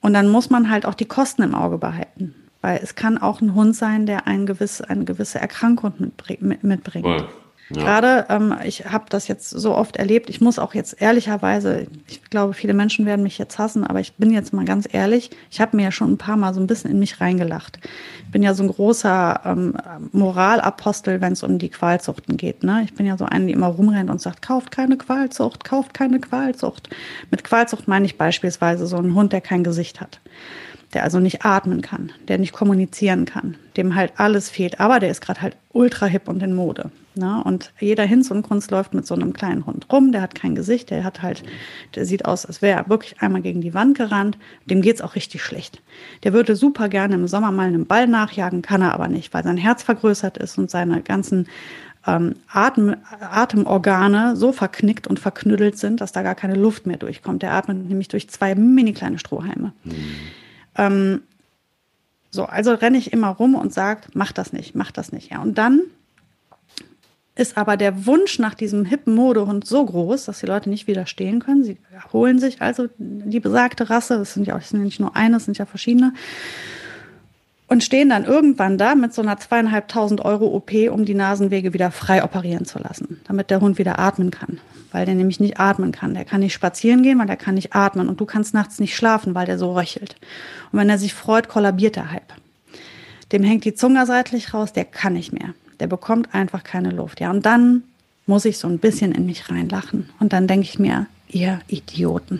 [0.00, 2.34] und dann muss man halt auch die Kosten im Auge behalten.
[2.60, 7.04] Weil es kann auch ein Hund sein, der ein gewiss, eine gewisse Erkrankung mitbringt.
[7.04, 7.24] Wow.
[7.70, 7.82] Ja.
[7.82, 12.22] Gerade, ähm, ich habe das jetzt so oft erlebt, ich muss auch jetzt ehrlicherweise, ich
[12.24, 15.60] glaube, viele Menschen werden mich jetzt hassen, aber ich bin jetzt mal ganz ehrlich, ich
[15.60, 17.78] habe mir ja schon ein paar Mal so ein bisschen in mich reingelacht.
[18.26, 19.76] Ich bin ja so ein großer ähm,
[20.12, 22.64] Moralapostel, wenn es um die Qualzuchten geht.
[22.64, 22.82] Ne?
[22.84, 26.20] Ich bin ja so eine, die immer rumrennt und sagt, kauft keine Qualzucht, kauft keine
[26.20, 26.90] Qualzucht.
[27.30, 30.20] Mit Qualzucht meine ich beispielsweise so einen Hund, der kein Gesicht hat
[30.94, 35.10] der also nicht atmen kann, der nicht kommunizieren kann, dem halt alles fehlt, aber der
[35.10, 36.90] ist gerade halt ultra hip und in Mode.
[37.16, 37.42] Ne?
[37.44, 40.54] Und jeder Hinz und Kunst läuft mit so einem kleinen Hund rum, der hat kein
[40.54, 41.42] Gesicht, der hat halt,
[41.94, 45.14] der sieht aus, als wäre er wirklich einmal gegen die Wand gerannt, dem geht's auch
[45.14, 45.82] richtig schlecht.
[46.22, 49.44] Der würde super gerne im Sommer mal einen Ball nachjagen, kann er aber nicht, weil
[49.44, 51.46] sein Herz vergrößert ist und seine ganzen
[52.06, 57.42] ähm, Atem, Atemorgane so verknickt und verknüttelt sind, dass da gar keine Luft mehr durchkommt.
[57.42, 59.72] Der atmet nämlich durch zwei mini kleine Strohhalme.
[59.84, 59.94] Mhm.
[60.76, 61.22] Ähm,
[62.30, 65.30] so, also renne ich immer rum und sage, mach das nicht, mach das nicht.
[65.30, 65.82] Ja, und dann
[67.36, 71.40] ist aber der Wunsch nach diesem hippen Modehund so groß, dass die Leute nicht widerstehen
[71.40, 71.64] können.
[71.64, 71.78] Sie
[72.12, 75.58] holen sich also die besagte Rasse, das sind ja, ja nicht nur eine, es sind
[75.58, 76.12] ja verschiedene,
[77.74, 81.90] und stehen dann irgendwann da mit so einer zweieinhalbtausend Euro OP, um die Nasenwege wieder
[81.90, 84.60] frei operieren zu lassen, damit der Hund wieder atmen kann.
[84.92, 86.14] Weil der nämlich nicht atmen kann.
[86.14, 88.08] Der kann nicht spazieren gehen, weil der kann nicht atmen.
[88.08, 90.14] Und du kannst nachts nicht schlafen, weil der so röchelt.
[90.70, 92.32] Und wenn er sich freut, kollabiert er halb.
[93.32, 95.52] Dem hängt die Zunge seitlich raus, der kann nicht mehr.
[95.80, 97.18] Der bekommt einfach keine Luft.
[97.18, 97.82] Ja, und dann
[98.26, 100.10] muss ich so ein bisschen in mich reinlachen.
[100.20, 102.38] Und dann denke ich mir, ihr Idioten.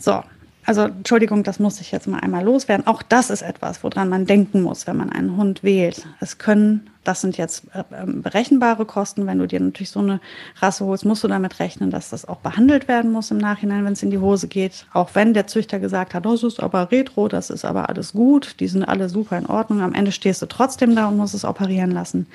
[0.00, 0.22] So,
[0.64, 2.86] also Entschuldigung, das muss ich jetzt mal einmal loswerden.
[2.86, 6.06] Auch das ist etwas, woran man denken muss, wenn man einen Hund wählt.
[6.20, 9.26] Es können, das sind jetzt äh, ähm, berechenbare Kosten.
[9.26, 10.20] Wenn du dir natürlich so eine
[10.60, 13.94] Rasse holst, musst du damit rechnen, dass das auch behandelt werden muss im Nachhinein, wenn
[13.94, 14.86] es in die Hose geht.
[14.92, 18.12] Auch wenn der Züchter gesagt hat, oh, das ist aber Retro, das ist aber alles
[18.12, 19.80] gut, die sind alle super in Ordnung.
[19.80, 22.28] Am Ende stehst du trotzdem da und musst es operieren lassen.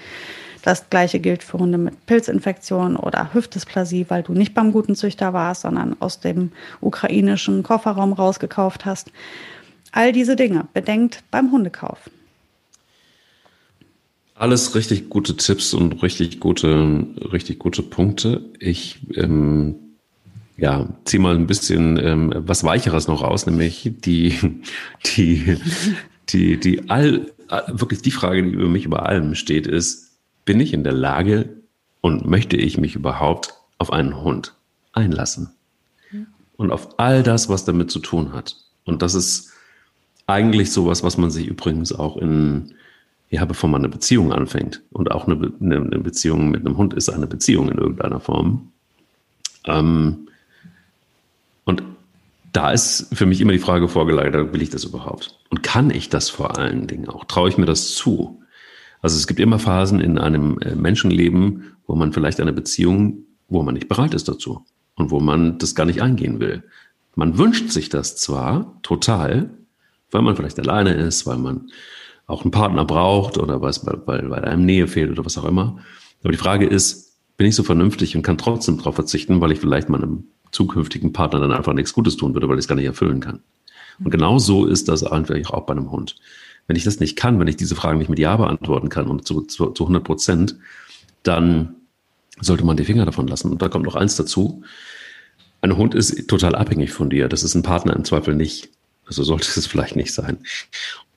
[0.64, 5.34] Das gleiche gilt für Hunde mit Pilzinfektion oder Hüftdysplasie, weil du nicht beim guten Züchter
[5.34, 9.12] warst, sondern aus dem ukrainischen Kofferraum rausgekauft hast.
[9.92, 12.10] All diese Dinge bedenkt beim Hundekauf.
[14.36, 18.42] Alles richtig gute Tipps und richtig gute, richtig gute Punkte.
[18.60, 19.76] Ich ähm,
[20.58, 24.38] ja, zieh mal ein bisschen ähm, was Weicheres noch raus, nämlich die,
[25.06, 25.58] die,
[26.30, 27.32] die, die all,
[27.68, 30.07] wirklich die Frage, die über mich über allem steht, ist,
[30.48, 31.50] bin ich in der Lage
[32.02, 34.56] und möchte ich mich überhaupt auf einen Hund
[34.94, 35.52] einlassen?
[36.56, 38.56] Und auf all das, was damit zu tun hat.
[38.86, 39.52] Und das ist
[40.26, 42.74] eigentlich sowas, was man sich übrigens auch in,
[43.30, 44.82] ja, bevor man eine Beziehung anfängt.
[44.92, 48.72] Und auch eine, eine Beziehung mit einem Hund ist eine Beziehung in irgendeiner Form.
[49.66, 50.30] Ähm,
[51.66, 51.84] und
[52.54, 55.38] da ist für mich immer die Frage vorgelagert, will ich das überhaupt?
[55.50, 57.26] Und kann ich das vor allen Dingen auch?
[57.26, 58.42] Traue ich mir das zu?
[59.08, 63.64] Also es gibt immer Phasen in einem äh, Menschenleben, wo man vielleicht eine Beziehung, wo
[63.64, 64.66] man nicht bereit ist dazu
[64.96, 66.66] und wo man das gar nicht eingehen will.
[67.16, 69.50] Man wünscht sich das zwar total,
[70.12, 71.70] weil man vielleicht alleine ist, weil man
[72.26, 73.72] auch einen Partner braucht oder weil,
[74.08, 75.78] weil, weil einem Nähe fehlt oder was auch immer.
[76.22, 79.62] Aber die Frage ist, bin ich so vernünftig und kann trotzdem darauf verzichten, weil ich
[79.62, 82.84] vielleicht meinem zukünftigen Partner dann einfach nichts Gutes tun würde, weil ich es gar nicht
[82.84, 83.40] erfüllen kann.
[84.04, 86.18] Und genau so ist das einfach auch bei einem Hund.
[86.68, 89.26] Wenn ich das nicht kann, wenn ich diese Fragen nicht mit Ja beantworten kann und
[89.26, 90.58] zu, zu, zu 100 Prozent,
[91.24, 91.76] dann
[92.40, 93.52] sollte man die Finger davon lassen.
[93.52, 94.64] Und da kommt noch eins dazu.
[95.62, 97.28] Ein Hund ist total abhängig von dir.
[97.30, 98.70] Das ist ein Partner im Zweifel nicht.
[99.06, 100.40] Also sollte es vielleicht nicht sein.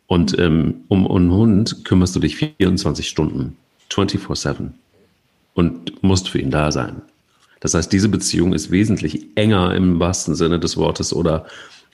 [0.07, 3.57] Und ähm, um, einen Hund kümmerst du dich 24 Stunden,
[3.91, 4.71] 24-7
[5.55, 7.03] und musst für ihn da sein.
[7.61, 11.47] Das heißt, diese Beziehung ist wesentlich enger im wahrsten Sinne des Wortes oder,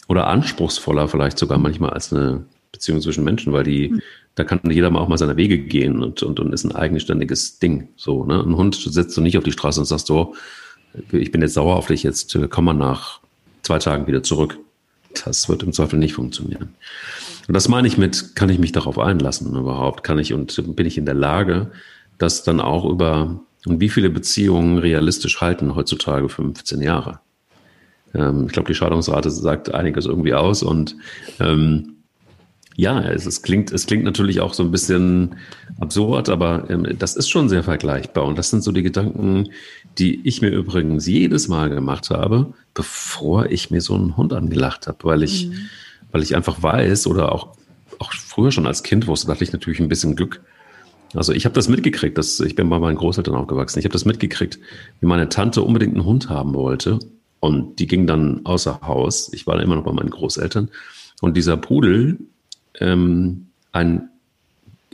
[0.08, 2.44] oder anspruchsvoller vielleicht sogar manchmal als eine
[2.76, 4.02] Beziehung zwischen Menschen, weil die, mhm.
[4.34, 7.58] da kann jeder mal auch mal seine Wege gehen und, und, und ist ein eigenständiges
[7.58, 7.88] Ding.
[7.96, 8.42] So, ne?
[8.42, 10.34] Ein Hund setzt du nicht auf die Straße und sagst so,
[11.12, 13.20] ich bin jetzt sauer auf dich, jetzt äh, komm mal nach
[13.62, 14.58] zwei Tagen wieder zurück.
[15.24, 16.74] Das wird im Zweifel nicht funktionieren.
[17.48, 20.04] Und das meine ich mit, kann ich mich darauf einlassen überhaupt?
[20.04, 21.70] Kann ich und bin ich in der Lage,
[22.18, 27.20] das dann auch über, und wie viele Beziehungen realistisch halten heutzutage 15 Jahre?
[28.14, 30.96] Ähm, ich glaube, die Scheidungsrate sagt einiges irgendwie aus und
[31.40, 31.95] ähm,
[32.76, 35.36] ja, es, es, klingt, es klingt natürlich auch so ein bisschen
[35.80, 38.24] absurd, aber ähm, das ist schon sehr vergleichbar.
[38.26, 39.48] Und das sind so die Gedanken,
[39.98, 44.86] die ich mir übrigens jedes Mal gemacht habe, bevor ich mir so einen Hund angelacht
[44.88, 45.54] habe, weil ich, mhm.
[46.12, 47.56] weil ich einfach weiß oder auch,
[47.98, 50.42] auch früher schon als Kind wusste, hatte ich natürlich ein bisschen Glück.
[51.14, 54.04] Also ich habe das mitgekriegt, dass, ich bin bei meinen Großeltern aufgewachsen, ich habe das
[54.04, 54.58] mitgekriegt,
[55.00, 56.98] wie meine Tante unbedingt einen Hund haben wollte.
[57.40, 59.32] Und die ging dann außer Haus.
[59.32, 60.68] Ich war da immer noch bei meinen Großeltern.
[61.22, 62.18] Und dieser Pudel,
[62.80, 64.08] ähm, ein,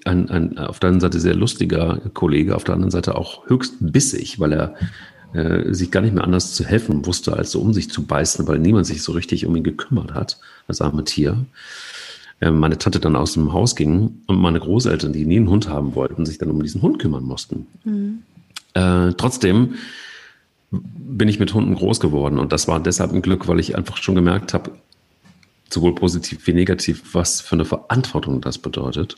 [0.05, 3.77] ein, ein auf der einen Seite sehr lustiger Kollege, auf der anderen Seite auch höchst
[3.81, 4.75] bissig, weil er
[5.33, 8.47] äh, sich gar nicht mehr anders zu helfen wusste, als so um sich zu beißen,
[8.47, 11.37] weil niemand sich so richtig um ihn gekümmert hat, das arme Tier.
[12.40, 15.68] Äh, meine Tante dann aus dem Haus ging und meine Großeltern, die nie einen Hund
[15.68, 17.66] haben wollten, sich dann um diesen Hund kümmern mussten.
[17.85, 18.23] Mhm.
[18.75, 19.75] Äh, trotzdem
[20.71, 23.99] bin ich mit Hunden groß geworden und das war deshalb ein Glück, weil ich einfach
[23.99, 24.73] schon gemerkt habe,
[25.73, 29.17] sowohl positiv wie negativ, was für eine Verantwortung das bedeutet.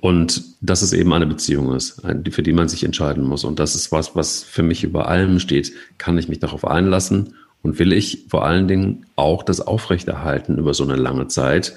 [0.00, 3.42] Und dass es eben eine Beziehung ist, für die man sich entscheiden muss.
[3.44, 5.72] Und das ist was, was für mich über allem steht.
[5.98, 10.72] Kann ich mich darauf einlassen und will ich vor allen Dingen auch das aufrechterhalten über
[10.72, 11.74] so eine lange Zeit?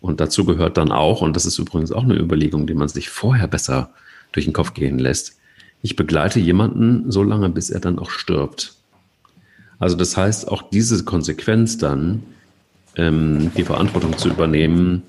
[0.00, 3.10] Und dazu gehört dann auch, und das ist übrigens auch eine Überlegung, die man sich
[3.10, 3.90] vorher besser
[4.32, 5.38] durch den Kopf gehen lässt.
[5.82, 8.74] Ich begleite jemanden so lange, bis er dann auch stirbt.
[9.78, 12.22] Also das heißt, auch diese Konsequenz dann,
[12.98, 15.02] ähm, die Verantwortung zu übernehmen,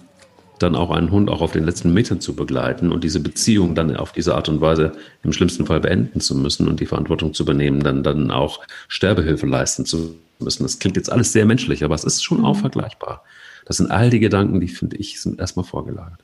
[0.60, 3.95] dann auch einen Hund auch auf den letzten Metern zu begleiten und diese Beziehung dann
[3.95, 4.91] auf diese Art und Weise
[5.23, 9.45] im schlimmsten Fall beenden zu müssen und die Verantwortung zu übernehmen, dann, dann auch Sterbehilfe
[9.45, 10.63] leisten zu müssen.
[10.63, 12.45] Das klingt jetzt alles sehr menschlich, aber es ist schon mhm.
[12.45, 13.23] auch vergleichbar.
[13.65, 16.19] Das sind all die Gedanken, die, finde ich, sind erstmal vorgelagert.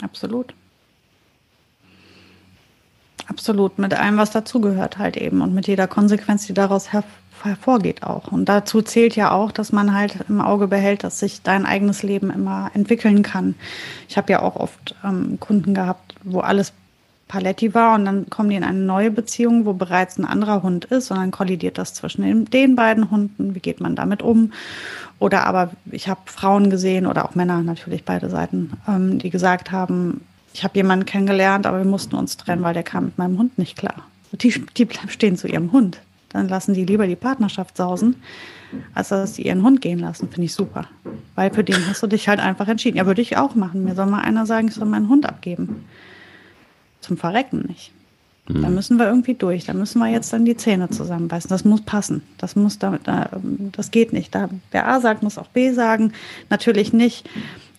[0.00, 0.54] Absolut.
[3.26, 7.04] Absolut, mit allem, was dazugehört halt eben und mit jeder Konsequenz, die daraus her
[7.44, 8.32] hervorgeht auch.
[8.32, 12.02] Und dazu zählt ja auch, dass man halt im Auge behält, dass sich dein eigenes
[12.02, 13.54] Leben immer entwickeln kann.
[14.08, 16.72] Ich habe ja auch oft ähm, Kunden gehabt, wo alles
[17.28, 20.86] Paletti war und dann kommen die in eine neue Beziehung, wo bereits ein anderer Hund
[20.86, 23.54] ist und dann kollidiert das zwischen den, den beiden Hunden.
[23.54, 24.52] Wie geht man damit um?
[25.18, 29.70] Oder aber ich habe Frauen gesehen oder auch Männer natürlich beide Seiten, ähm, die gesagt
[29.70, 30.22] haben,
[30.54, 33.58] ich habe jemanden kennengelernt, aber wir mussten uns trennen, weil der kam mit meinem Hund
[33.58, 34.06] nicht klar.
[34.32, 36.00] Die, die stehen zu ihrem Hund.
[36.30, 38.16] Dann lassen die lieber die Partnerschaft sausen,
[38.94, 40.28] als dass sie ihren Hund gehen lassen.
[40.28, 40.86] Finde ich super.
[41.34, 42.98] Weil für den hast du dich halt einfach entschieden.
[42.98, 43.84] Ja, würde ich auch machen.
[43.84, 45.86] Mir soll mal einer sagen, ich soll meinen Hund abgeben.
[47.00, 47.92] Zum Verrecken nicht.
[48.48, 48.62] Mhm.
[48.62, 49.64] Da müssen wir irgendwie durch.
[49.64, 51.48] Da müssen wir jetzt dann die Zähne zusammenbeißen.
[51.48, 52.22] Das muss passen.
[52.36, 52.98] Das muss da,
[53.72, 54.34] das geht nicht.
[54.34, 56.12] Da, wer A sagt, muss auch B sagen.
[56.50, 57.28] Natürlich nicht,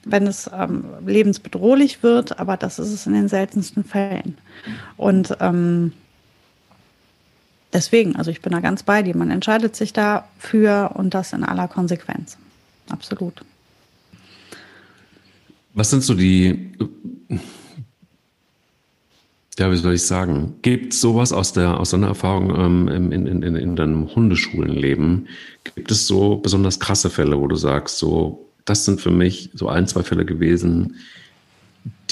[0.06, 4.38] wenn es ähm, lebensbedrohlich wird, aber das ist es in den seltensten Fällen.
[4.98, 5.94] Und ähm,
[7.74, 9.16] deswegen, also ich bin da ganz bei dir.
[9.16, 12.38] Man entscheidet sich dafür und das in aller Konsequenz.
[12.90, 13.44] Absolut.
[15.74, 16.72] Was sind so die
[19.60, 20.56] ja, wie soll ich sagen?
[20.62, 25.28] Gibt es sowas aus, der, aus deiner Erfahrung ähm, in, in, in, in deinem Hundeschulenleben?
[25.76, 29.68] Gibt es so besonders krasse Fälle, wo du sagst, so, das sind für mich so
[29.68, 30.96] ein, zwei Fälle gewesen,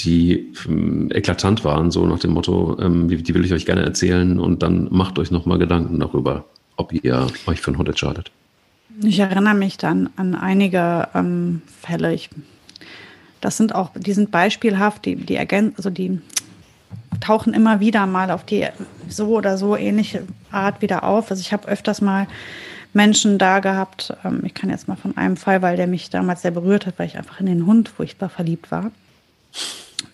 [0.00, 3.82] die ähm, eklatant waren, so nach dem Motto, ähm, die, die will ich euch gerne
[3.82, 6.44] erzählen und dann macht euch nochmal Gedanken darüber,
[6.76, 8.30] ob ihr euch für einen Hund entscheidet.
[9.02, 12.14] Ich erinnere mich dann an einige ähm, Fälle.
[12.14, 12.30] Ich,
[13.40, 16.20] das sind auch, die sind beispielhaft, die, die ergänzen, also die
[17.20, 18.66] tauchen immer wieder mal auf die
[19.08, 21.30] so oder so ähnliche Art wieder auf.
[21.30, 22.26] Also ich habe öfters mal
[22.92, 24.14] Menschen da gehabt.
[24.24, 26.98] Ähm, ich kann jetzt mal von einem Fall, weil der mich damals sehr berührt hat,
[26.98, 28.90] weil ich einfach in den Hund furchtbar verliebt war.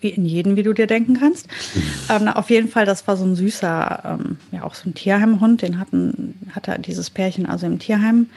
[0.01, 1.47] Wie in jeden, wie du dir denken kannst.
[2.09, 5.61] Ähm, auf jeden Fall, das war so ein süßer, ähm, ja auch so ein Tierheimhund.
[5.61, 8.29] Den hatten, hatte dieses Pärchen also im Tierheim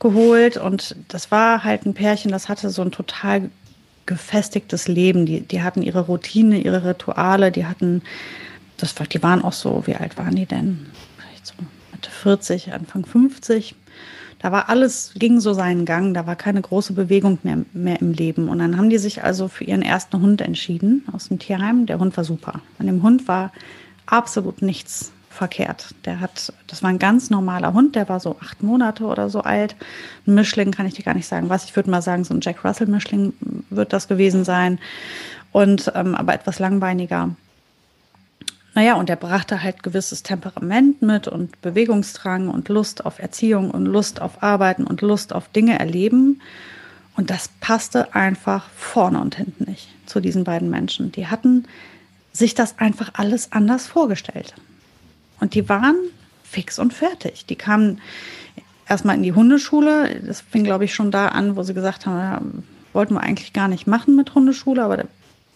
[0.00, 0.56] geholt.
[0.56, 3.50] Und das war halt ein Pärchen, das hatte so ein total
[4.06, 5.26] gefestigtes Leben.
[5.26, 8.02] Die, die hatten ihre Routine, ihre Rituale, die hatten,
[8.76, 10.86] das, die waren auch so, wie alt waren die denn?
[11.16, 11.54] Vielleicht so
[11.92, 13.76] Mitte 40, Anfang 50.
[14.40, 18.12] Da war alles, ging so seinen Gang, da war keine große Bewegung mehr, mehr im
[18.12, 18.48] Leben.
[18.48, 21.84] Und dann haben die sich also für ihren ersten Hund entschieden aus dem Tierheim.
[21.84, 22.60] Der Hund war super.
[22.78, 23.52] An dem Hund war
[24.06, 25.94] absolut nichts verkehrt.
[26.06, 29.42] Der hat, das war ein ganz normaler Hund, der war so acht Monate oder so
[29.42, 29.76] alt.
[30.26, 31.64] Ein Mischling kann ich dir gar nicht sagen, was.
[31.64, 33.34] Ich würde mal sagen, so ein Jack Russell Mischling
[33.70, 34.78] wird das gewesen sein.
[35.52, 37.30] Und ähm, aber etwas langbeiniger.
[38.74, 43.86] Naja, und er brachte halt gewisses Temperament mit und Bewegungsdrang und Lust auf Erziehung und
[43.86, 46.40] Lust auf Arbeiten und Lust auf Dinge erleben.
[47.16, 51.10] Und das passte einfach vorne und hinten nicht zu diesen beiden Menschen.
[51.10, 51.66] Die hatten
[52.32, 54.54] sich das einfach alles anders vorgestellt.
[55.40, 55.96] Und die waren
[56.44, 57.46] fix und fertig.
[57.46, 58.00] Die kamen
[58.88, 60.20] erstmal in die Hundeschule.
[60.24, 62.40] Das fing, glaube ich, schon da an, wo sie gesagt haben, ja,
[62.92, 65.04] wollten wir eigentlich gar nicht machen mit Hundeschule, aber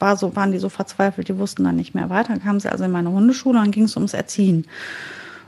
[0.05, 2.29] war so, waren die so verzweifelt, die wussten dann nicht mehr weiter.
[2.29, 4.67] Dann kamen sie also in meine Hundeschule und ging es ums Erziehen.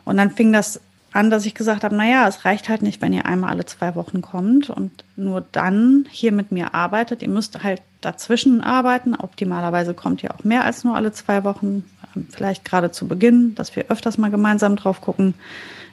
[0.07, 0.81] Und dann fing das
[1.13, 3.95] an, dass ich gesagt habe, naja, es reicht halt nicht, wenn ihr einmal alle zwei
[3.95, 7.21] Wochen kommt und nur dann hier mit mir arbeitet.
[7.21, 9.15] Ihr müsst halt dazwischen arbeiten.
[9.15, 11.85] Optimalerweise kommt ihr auch mehr als nur alle zwei Wochen
[12.31, 15.35] vielleicht gerade zu Beginn, dass wir öfters mal gemeinsam drauf gucken.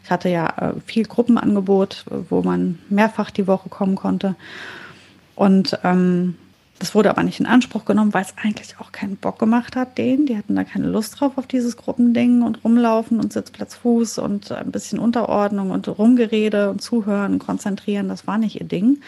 [0.06, 4.36] Ich hatte ja äh, viel Gruppenangebot, wo man mehrfach die Woche kommen konnte.
[5.36, 6.36] Und ähm,
[6.84, 9.98] das wurde aber nicht in Anspruch genommen, weil es eigentlich auch keinen Bock gemacht hat,
[9.98, 10.26] denen.
[10.26, 14.52] Die hatten da keine Lust drauf auf dieses Gruppending und rumlaufen und Sitzplatz Fuß und
[14.52, 18.10] ein bisschen Unterordnung und Rumgerede und Zuhören und Konzentrieren.
[18.10, 19.00] Das war nicht ihr Ding.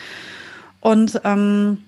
[0.80, 1.80] Und ähm,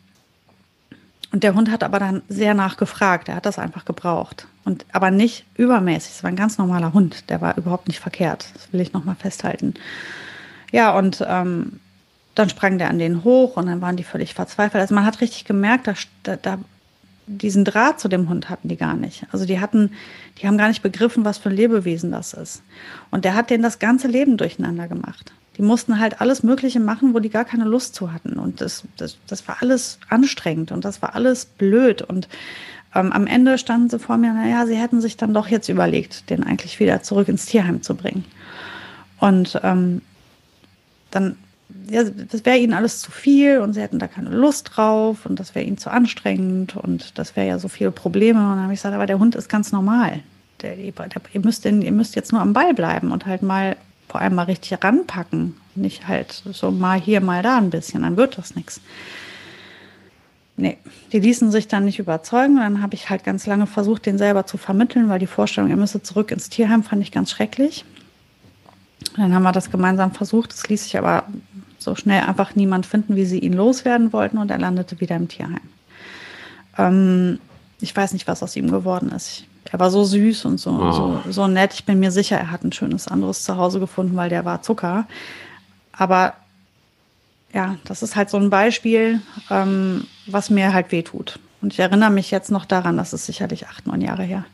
[1.31, 3.29] und der Hund hat aber dann sehr nachgefragt.
[3.29, 4.45] Er hat das einfach gebraucht.
[4.65, 6.15] Und aber nicht übermäßig.
[6.15, 7.29] Es war ein ganz normaler Hund.
[7.29, 8.49] Der war überhaupt nicht verkehrt.
[8.55, 9.75] Das will ich nochmal festhalten.
[10.73, 11.79] Ja, und ähm,
[12.37, 14.81] dann sprang der an den hoch und dann waren die völlig verzweifelt.
[14.81, 15.87] Also man hat richtig gemerkt,
[16.23, 16.59] da, da,
[17.25, 19.25] diesen Draht zu dem Hund hatten die gar nicht.
[19.31, 19.91] Also die hatten,
[20.39, 22.61] die haben gar nicht begriffen, was für ein Lebewesen das ist.
[23.11, 27.13] Und der hat denen das ganze Leben durcheinander gemacht die mussten halt alles Mögliche machen,
[27.13, 28.37] wo die gar keine Lust zu hatten.
[28.37, 32.03] Und das, das, das war alles anstrengend und das war alles blöd.
[32.03, 32.27] Und
[32.93, 36.29] ähm, am Ende standen sie vor mir, naja, sie hätten sich dann doch jetzt überlegt,
[36.29, 38.23] den eigentlich wieder zurück ins Tierheim zu bringen.
[39.19, 40.03] Und ähm,
[41.09, 41.37] dann
[41.89, 45.39] ja, das wäre ihnen alles zu viel und sie hätten da keine Lust drauf und
[45.39, 48.39] das wäre ihnen zu anstrengend und das wäre ja so viele Probleme.
[48.39, 50.21] Und dann habe ich gesagt, aber der Hund ist ganz normal.
[50.61, 50.91] Der, der,
[51.33, 53.77] ihr, müsst den, ihr müsst jetzt nur am Ball bleiben und halt mal
[54.07, 55.55] vor allem mal richtig ranpacken.
[55.75, 58.81] Nicht halt so mal hier, mal da ein bisschen, dann wird das nichts.
[60.59, 60.77] Nee,
[61.11, 62.55] die ließen sich dann nicht überzeugen.
[62.55, 65.77] Dann habe ich halt ganz lange versucht, den selber zu vermitteln, weil die Vorstellung, er
[65.77, 67.85] müsse zurück ins Tierheim, fand ich ganz schrecklich.
[69.15, 70.53] Dann haben wir das gemeinsam versucht.
[70.53, 71.25] Es ließ sich aber
[71.87, 75.29] so schnell einfach niemand finden, wie sie ihn loswerden wollten und er landete wieder im
[75.29, 75.61] Tierheim.
[76.77, 77.39] Ähm,
[77.79, 79.45] ich weiß nicht, was aus ihm geworden ist.
[79.71, 80.91] Er war so süß und so, oh.
[80.91, 81.73] so, so nett.
[81.73, 85.07] Ich bin mir sicher, er hat ein schönes anderes Zuhause gefunden, weil der war Zucker.
[85.93, 86.33] Aber
[87.53, 91.39] ja, das ist halt so ein Beispiel, ähm, was mir halt wehtut.
[91.61, 94.45] Und ich erinnere mich jetzt noch daran, das ist sicherlich acht, neun Jahre her.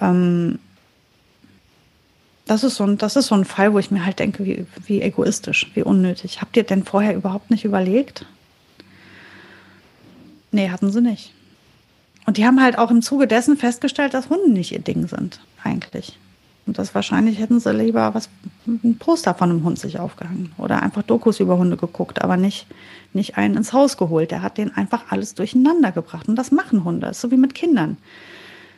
[0.00, 0.60] Ähm,
[2.50, 4.66] das ist, so ein, das ist so ein Fall, wo ich mir halt denke, wie,
[4.84, 6.40] wie egoistisch, wie unnötig.
[6.40, 8.26] Habt ihr denn vorher überhaupt nicht überlegt?
[10.50, 11.32] Nee, hatten sie nicht.
[12.26, 15.38] Und die haben halt auch im Zuge dessen festgestellt, dass Hunde nicht ihr Ding sind,
[15.62, 16.18] eigentlich.
[16.66, 18.28] Und das wahrscheinlich hätten sie lieber was,
[18.66, 22.66] ein Poster von einem Hund sich aufgehangen oder einfach Dokus über Hunde geguckt, aber nicht,
[23.12, 24.32] nicht einen ins Haus geholt.
[24.32, 26.26] Der hat den einfach alles durcheinander gebracht.
[26.26, 27.06] Und das machen Hunde.
[27.06, 27.96] Das ist so wie mit Kindern.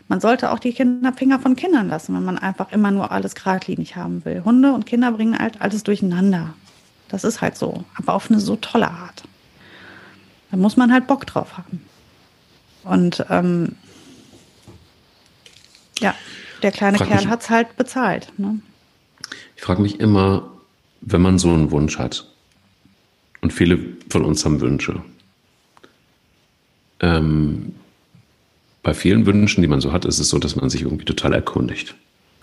[0.09, 3.35] Man sollte auch die Kinder, Finger von Kindern lassen, wenn man einfach immer nur alles
[3.35, 4.43] geradlinig haben will.
[4.45, 6.55] Hunde und Kinder bringen halt alles durcheinander.
[7.09, 9.23] Das ist halt so, aber auf eine so tolle Art.
[10.51, 11.83] Da muss man halt Bock drauf haben.
[12.85, 13.77] Und ähm,
[15.99, 16.15] ja,
[16.63, 18.33] der kleine frag Kerl hat es halt bezahlt.
[18.39, 18.61] Ne?
[19.57, 20.51] Ich frage mich immer,
[21.01, 22.27] wenn man so einen Wunsch hat,
[23.41, 23.79] und viele
[24.09, 25.03] von uns haben Wünsche,
[27.01, 27.75] ähm,
[28.83, 31.33] bei vielen Wünschen, die man so hat, ist es so, dass man sich irgendwie total
[31.33, 31.95] erkundigt,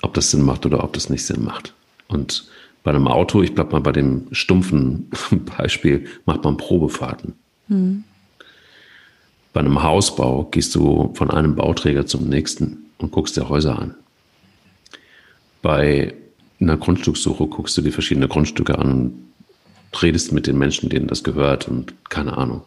[0.01, 1.73] ob das Sinn macht oder ob das nicht Sinn macht.
[2.07, 2.47] Und
[2.83, 5.09] bei einem Auto, ich bleibe mal bei dem stumpfen
[5.57, 7.33] Beispiel, macht man Probefahrten.
[7.67, 8.03] Mhm.
[9.51, 13.95] Bei einem Hausbau gehst du von einem Bauträger zum nächsten und guckst dir Häuser an.
[15.61, 16.13] Bei
[16.61, 21.23] einer Grundstückssuche guckst du dir verschiedene Grundstücke an und redest mit den Menschen, denen das
[21.23, 22.61] gehört und keine Ahnung.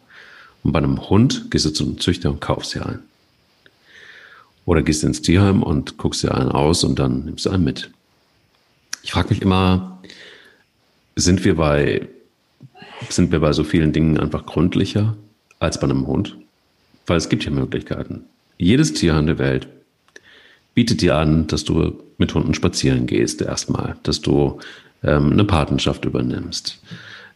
[0.63, 3.03] Und bei einem Hund gehst du zum Züchter und kaufst dir einen.
[4.65, 7.91] Oder gehst ins Tierheim und guckst dir einen aus und dann nimmst du einen mit.
[9.03, 10.01] Ich frage mich immer,
[11.15, 12.07] sind wir bei,
[13.09, 15.15] sind wir bei so vielen Dingen einfach gründlicher
[15.59, 16.37] als bei einem Hund?
[17.05, 18.23] Weil es gibt ja Möglichkeiten.
[18.57, 19.67] Jedes Tierheim der Welt
[20.73, 24.59] bietet dir an, dass du mit Hunden spazieren gehst erstmal, dass du
[25.03, 26.81] ähm, eine Patenschaft übernimmst.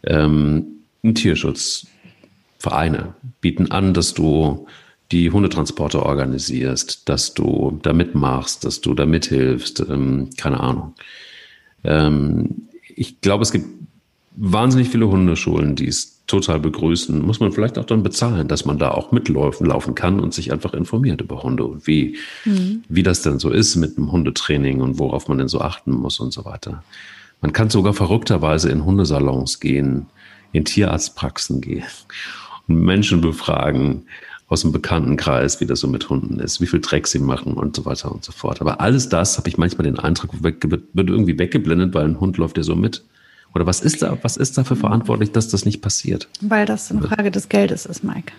[0.04, 0.66] Ähm,
[1.04, 4.68] ein Tierschutzvereine bieten an, dass du
[5.12, 10.94] die Hundetransporte organisierst, dass du da mitmachst, dass du da mithilfst, ähm, keine Ahnung.
[11.84, 13.68] Ähm, ich glaube, es gibt
[14.36, 17.26] wahnsinnig viele Hundeschulen, die es total begrüßen.
[17.26, 20.52] Muss man vielleicht auch dann bezahlen, dass man da auch mitlaufen laufen kann und sich
[20.52, 22.84] einfach informiert über Hunde und wie, mhm.
[22.90, 26.20] wie das denn so ist mit dem Hundetraining und worauf man denn so achten muss
[26.20, 26.84] und so weiter.
[27.42, 30.08] Man kann sogar verrückterweise in Hundesalons gehen,
[30.52, 31.86] in Tierarztpraxen gehen
[32.68, 34.06] und Menschen befragen,
[34.50, 37.76] aus dem Bekanntenkreis, wie das so mit Hunden ist, wie viel Dreck sie machen und
[37.76, 38.62] so weiter und so fort.
[38.62, 42.58] Aber alles das habe ich manchmal den Eindruck, wird irgendwie weggeblendet, weil ein Hund läuft
[42.58, 43.04] ja so mit.
[43.54, 46.30] Oder was ist da, was ist dafür verantwortlich, dass das nicht passiert?
[46.42, 48.32] Weil das eine Frage des Geldes ist, Mike.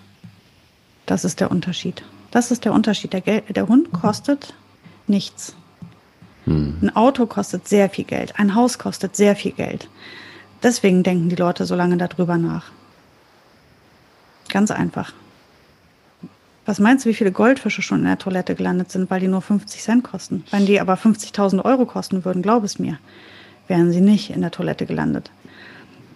[1.07, 2.03] Das ist der Unterschied.
[2.31, 3.13] Das ist der Unterschied.
[3.13, 4.55] Der, Geld, der Hund kostet
[5.07, 5.57] nichts.
[6.45, 6.79] Hm.
[6.81, 8.39] Ein Auto kostet sehr viel Geld.
[8.39, 9.89] Ein Haus kostet sehr viel Geld.
[10.63, 12.65] Deswegen denken die Leute so lange darüber nach.
[14.49, 15.13] Ganz einfach.
[16.69, 19.41] Was meinst du, wie viele Goldfische schon in der Toilette gelandet sind, weil die nur
[19.41, 20.45] 50 Cent kosten?
[20.51, 22.99] Wenn die aber 50.000 Euro kosten würden, glaub es mir,
[23.69, 25.31] wären sie nicht in der Toilette gelandet.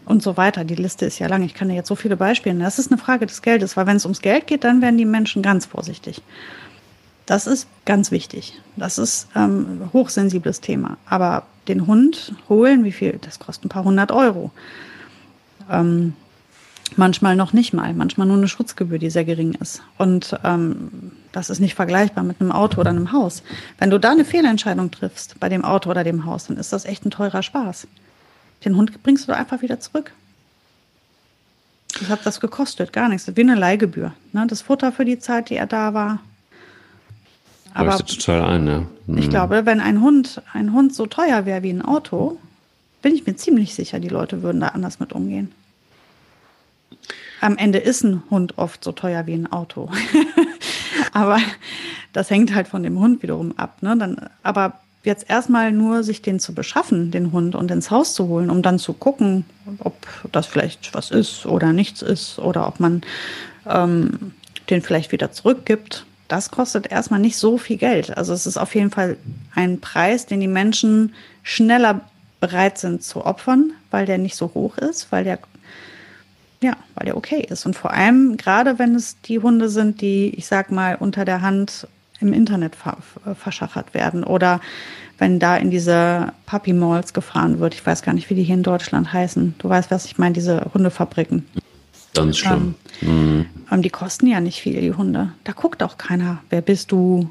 [0.05, 0.65] Und so weiter.
[0.65, 1.43] Die Liste ist ja lang.
[1.43, 2.67] Ich kann dir jetzt so viele Beispiele nennen.
[2.67, 5.07] Das ist eine Frage des Geldes, weil wenn es ums Geld geht, dann werden die
[5.07, 6.21] Menschen ganz vorsichtig.
[7.25, 8.61] Das ist ganz wichtig.
[8.77, 10.99] Das ist ähm, ein hochsensibles Thema.
[11.07, 13.19] Aber den Hund holen, wie viel?
[13.23, 14.51] Das kostet ein paar hundert Euro.
[15.71, 16.13] Ähm,
[16.97, 19.83] Manchmal noch nicht mal, manchmal nur eine Schutzgebühr, die sehr gering ist.
[19.99, 23.43] Und ähm, das ist nicht vergleichbar mit einem Auto oder einem Haus.
[23.79, 26.85] Wenn du da eine Fehlentscheidung triffst bei dem Auto oder dem Haus, dann ist das
[26.85, 27.87] echt ein teurer Spaß.
[28.65, 30.13] Den Hund bringst du einfach wieder zurück.
[32.01, 32.93] Was hat das gekostet?
[32.93, 33.31] Gar nichts.
[33.35, 34.13] Wie eine Leihgebühr.
[34.33, 34.47] Ne?
[34.47, 36.21] Das Futter für die Zeit, die er da war.
[37.75, 38.83] Aber total ein, ja.
[39.07, 39.19] Mhm.
[39.19, 42.39] Ich glaube, wenn ein Hund, ein Hund so teuer wäre wie ein Auto,
[43.01, 45.53] bin ich mir ziemlich sicher, die Leute würden da anders mit umgehen.
[47.41, 49.91] Am Ende ist ein Hund oft so teuer wie ein Auto.
[51.13, 51.39] aber
[52.13, 53.83] das hängt halt von dem Hund wiederum ab.
[53.83, 53.97] Ne?
[53.97, 58.29] Dann, aber jetzt erstmal nur sich den zu beschaffen, den Hund, und ins Haus zu
[58.29, 59.45] holen, um dann zu gucken,
[59.79, 59.95] ob
[60.31, 63.03] das vielleicht was ist oder nichts ist oder ob man
[63.69, 64.33] ähm,
[64.71, 68.17] den vielleicht wieder zurückgibt, das kostet erstmal nicht so viel Geld.
[68.17, 69.17] Also es ist auf jeden Fall
[69.55, 72.01] ein Preis, den die Menschen schneller
[72.41, 75.39] bereit sind zu opfern, weil der nicht so hoch ist, weil der
[76.63, 77.67] ja, weil der okay ist.
[77.67, 81.43] Und vor allem, gerade wenn es die Hunde sind, die, ich sag mal, unter der
[81.43, 81.87] Hand
[82.21, 82.77] im Internet
[83.35, 84.61] verschachert werden oder
[85.19, 87.75] wenn da in diese Puppy Malls gefahren wird.
[87.75, 89.55] Ich weiß gar nicht, wie die hier in Deutschland heißen.
[89.59, 91.47] Du weißt, was ich meine, diese Hundefabriken.
[92.15, 92.75] Ganz schlimm.
[93.03, 93.83] Ähm, mhm.
[93.83, 95.33] Die kosten ja nicht viel, die Hunde.
[95.45, 97.31] Da guckt auch keiner, wer bist du.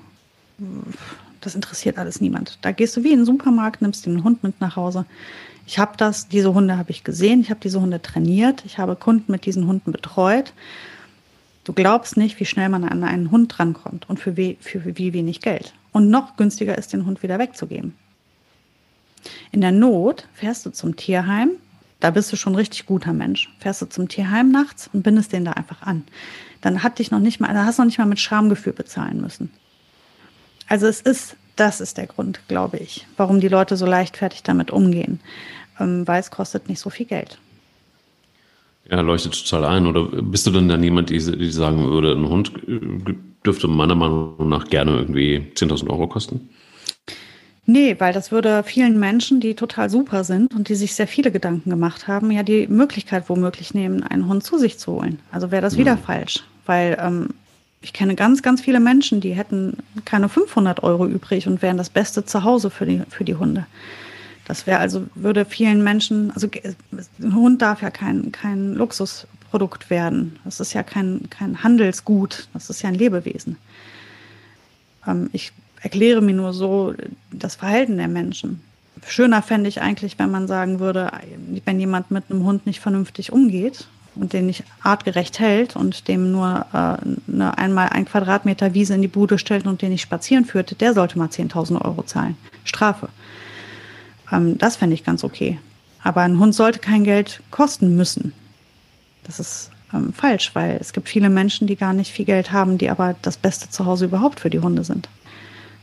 [1.41, 2.59] Das interessiert alles niemand.
[2.61, 5.05] Da gehst du wie in den Supermarkt, nimmst den Hund mit nach Hause.
[5.65, 8.95] Ich habe das, diese Hunde habe ich gesehen, ich habe diese Hunde trainiert, ich habe
[8.95, 10.53] Kunden mit diesen Hunden betreut.
[11.63, 15.13] Du glaubst nicht, wie schnell man an einen Hund drankommt und für wie, für wie
[15.13, 15.73] wenig Geld.
[15.91, 17.95] Und noch günstiger ist, den Hund wieder wegzugeben.
[19.51, 21.51] In der Not fährst du zum Tierheim,
[21.99, 23.53] da bist du schon richtig guter Mensch.
[23.59, 26.03] Fährst du zum Tierheim nachts und bindest den da einfach an.
[26.59, 29.21] Dann hat dich noch nicht mal, da hast du noch nicht mal mit Schamgefühl bezahlen
[29.21, 29.51] müssen.
[30.67, 34.71] Also es ist, das ist der Grund, glaube ich, warum die Leute so leichtfertig damit
[34.71, 35.19] umgehen,
[35.79, 37.37] ähm, weil es kostet nicht so viel Geld.
[38.89, 39.85] Ja, leuchtet total ein.
[39.85, 43.13] Oder bist du denn dann jemand, die, die sagen würde, ein Hund äh,
[43.45, 46.49] dürfte meiner Meinung nach gerne irgendwie 10.000 Euro kosten?
[47.65, 51.31] Nee, weil das würde vielen Menschen, die total super sind und die sich sehr viele
[51.31, 55.19] Gedanken gemacht haben, ja die Möglichkeit womöglich nehmen, einen Hund zu sich zu holen.
[55.31, 55.99] Also wäre das wieder mhm.
[55.99, 57.29] falsch, weil ähm,
[57.81, 61.89] ich kenne ganz, ganz viele Menschen, die hätten keine 500 Euro übrig und wären das
[61.89, 63.65] beste Zuhause für die, für die Hunde.
[64.45, 66.47] Das wäre also, würde vielen Menschen, also
[67.19, 70.39] ein Hund darf ja kein, kein Luxusprodukt werden.
[70.43, 73.57] Das ist ja kein, kein Handelsgut, das ist ja ein Lebewesen.
[75.07, 75.51] Ähm, ich
[75.81, 76.93] erkläre mir nur so
[77.31, 78.61] das Verhalten der Menschen.
[79.07, 81.11] Schöner fände ich eigentlich, wenn man sagen würde,
[81.65, 86.31] wenn jemand mit einem Hund nicht vernünftig umgeht und den nicht artgerecht hält und dem
[86.31, 90.45] nur äh, eine, einmal ein Quadratmeter Wiese in die Bude stellt und den nicht spazieren
[90.45, 92.37] führt, der sollte mal 10.000 Euro zahlen.
[92.63, 93.09] Strafe.
[94.31, 95.59] Ähm, das fände ich ganz okay.
[96.03, 98.33] Aber ein Hund sollte kein Geld kosten müssen.
[99.23, 102.77] Das ist ähm, falsch, weil es gibt viele Menschen, die gar nicht viel Geld haben,
[102.77, 105.09] die aber das beste Zuhause überhaupt für die Hunde sind.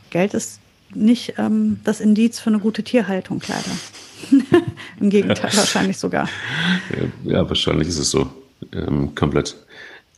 [0.09, 0.59] Geld ist
[0.93, 4.41] nicht ähm, das Indiz für eine gute Tierhaltung, leider.
[4.99, 6.27] Im Gegenteil, wahrscheinlich sogar.
[7.23, 8.29] Ja, wahrscheinlich ist es so.
[8.73, 9.55] Ähm, komplett.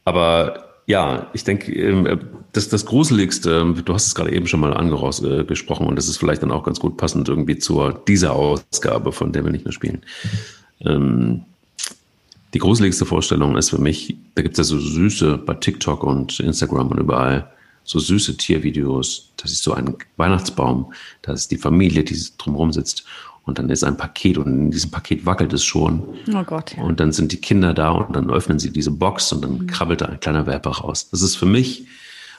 [0.04, 2.20] Aber ja, ich denke, ähm,
[2.54, 6.44] das, das Gruseligste, du hast es gerade eben schon mal angesprochen und das ist vielleicht
[6.44, 10.02] dann auch ganz gut passend irgendwie zu dieser Ausgabe, von der wir nicht mehr spielen.
[10.82, 11.44] Ähm,
[12.54, 16.40] die gruseligste Vorstellung ist für mich, da gibt es ja so süße bei TikTok und
[16.42, 17.50] Instagram und überall
[17.84, 19.32] so süße Tiervideos.
[19.38, 20.94] Das ist so ein Weihnachtsbaum.
[21.22, 23.06] Da ist die Familie, die drumherum sitzt.
[23.44, 26.04] Und dann ist ein Paket und in diesem Paket wackelt es schon.
[26.34, 26.84] Oh Gott, ja.
[26.84, 30.02] Und dann sind die Kinder da und dann öffnen sie diese Box und dann krabbelt
[30.02, 31.10] da ein kleiner Welpe raus.
[31.10, 31.88] Das ist für mich,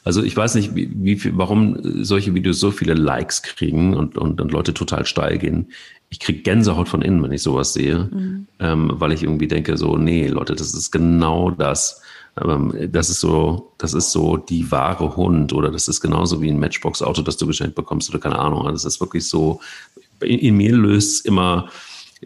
[0.05, 4.40] also ich weiß nicht, wie, wie warum solche Videos so viele Likes kriegen und, und,
[4.40, 5.72] und Leute total steil gehen.
[6.09, 8.46] Ich kriege Gänsehaut von innen, wenn ich sowas sehe, mhm.
[8.61, 12.00] ähm, weil ich irgendwie denke, so, nee, Leute, das ist genau das
[12.34, 16.59] das ist so, das ist so die wahre Hund oder das ist genauso wie ein
[16.59, 18.64] Matchbox-Auto, das du geschenkt bekommst oder keine Ahnung.
[18.64, 19.61] Das ist wirklich so,
[20.23, 21.68] in, in mir löst immer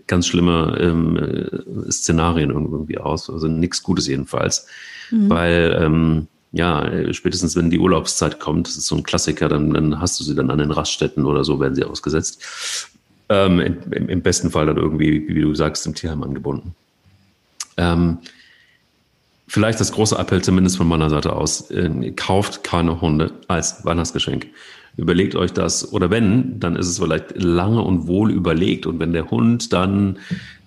[0.07, 3.31] ganz schlimme ähm, äh, Szenarien irgendwie aus.
[3.31, 4.67] Also nichts Gutes jedenfalls.
[5.11, 5.31] Mhm.
[5.31, 10.01] Weil, ähm, ja, spätestens wenn die Urlaubszeit kommt, das ist so ein Klassiker, dann, dann
[10.01, 12.43] hast du sie dann an den Raststätten oder so, werden sie ausgesetzt.
[13.29, 16.75] Ähm, im, Im besten Fall dann irgendwie, wie du sagst, im Tierheim angebunden.
[17.77, 18.19] Ähm,
[19.49, 24.47] vielleicht das große Appell zumindest von meiner Seite aus, äh, kauft keine Hunde als Weihnachtsgeschenk.
[24.97, 28.87] Überlegt euch das, oder wenn, dann ist es vielleicht lange und wohl überlegt.
[28.87, 30.19] Und wenn der Hund dann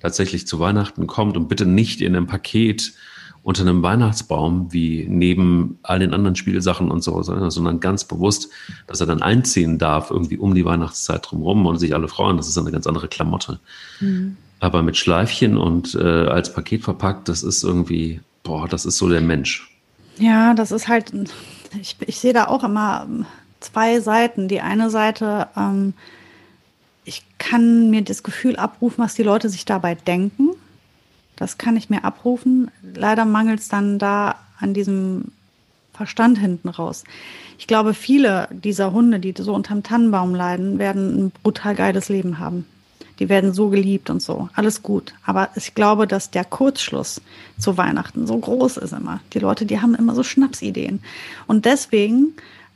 [0.02, 2.94] tatsächlich zu Weihnachten kommt und bitte nicht in einem Paket
[3.42, 8.50] unter einem Weihnachtsbaum, wie neben all den anderen Spielsachen und so, sondern ganz bewusst,
[8.86, 12.38] dass er dann einziehen darf, irgendwie um die Weihnachtszeit drumherum und sich alle freuen.
[12.38, 13.60] Das ist eine ganz andere Klamotte.
[14.02, 14.38] Mhm.
[14.60, 19.10] Aber mit Schleifchen und äh, als Paket verpackt, das ist irgendwie boah, das ist so
[19.10, 19.70] der Mensch.
[20.18, 21.14] Ja, das ist halt,
[21.80, 23.08] ich, ich sehe da auch immer
[23.60, 24.48] zwei Seiten.
[24.48, 25.94] Die eine Seite, ähm,
[27.06, 30.50] ich kann mir das Gefühl abrufen, was die Leute sich dabei denken.
[31.36, 32.70] Das kann ich mir abrufen.
[32.82, 35.26] Leider mangelt es dann da an diesem
[35.94, 37.04] Verstand hinten raus.
[37.58, 42.40] Ich glaube, viele dieser Hunde, die so unterm Tannenbaum leiden, werden ein brutal geiles Leben
[42.40, 42.66] haben
[43.20, 44.50] die werden so geliebt und so.
[44.56, 45.14] Alles gut.
[45.26, 47.22] Aber ich glaube, dass der Kurzschluss
[47.58, 49.20] zu Weihnachten so groß ist immer.
[49.34, 51.02] Die Leute, die haben immer so Schnapsideen.
[51.46, 52.34] Und deswegen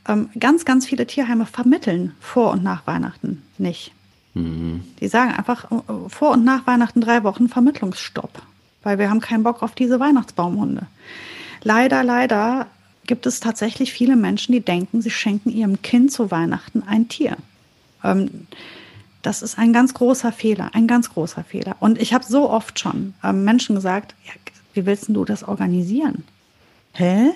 [0.08, 3.92] ähm, ganz, ganz viele Tierheime vermitteln vor und nach Weihnachten nicht.
[4.34, 4.82] Mhm.
[5.00, 8.42] Die sagen einfach äh, vor und nach Weihnachten drei Wochen Vermittlungsstopp,
[8.82, 10.86] weil wir haben keinen Bock auf diese Weihnachtsbaumhunde.
[11.62, 12.66] Leider, leider
[13.06, 17.36] gibt es tatsächlich viele Menschen, die denken, sie schenken ihrem Kind zu Weihnachten ein Tier.
[18.02, 18.46] Ähm,
[19.22, 21.76] das ist ein ganz großer Fehler, ein ganz großer Fehler.
[21.80, 24.32] Und ich habe so oft schon ähm, Menschen gesagt, ja,
[24.74, 26.24] wie willst du das organisieren?
[26.92, 27.30] Hä?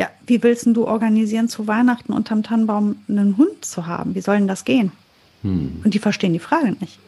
[0.00, 4.14] Ja, wie willst du organisieren, zu Weihnachten unterm Tannenbaum einen Hund zu haben?
[4.14, 4.92] Wie soll denn das gehen?
[5.42, 5.82] Hm.
[5.84, 6.98] Und die verstehen die Frage nicht.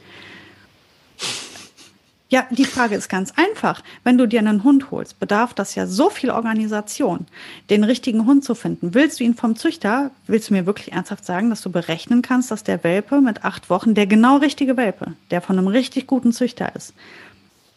[2.28, 3.82] Ja, die Frage ist ganz einfach.
[4.04, 7.26] Wenn du dir einen Hund holst, bedarf das ja so viel Organisation,
[7.70, 8.92] den richtigen Hund zu finden.
[8.92, 12.50] Willst du ihn vom Züchter, willst du mir wirklich ernsthaft sagen, dass du berechnen kannst,
[12.50, 16.34] dass der Welpe mit acht Wochen, der genau richtige Welpe, der von einem richtig guten
[16.34, 16.92] Züchter ist,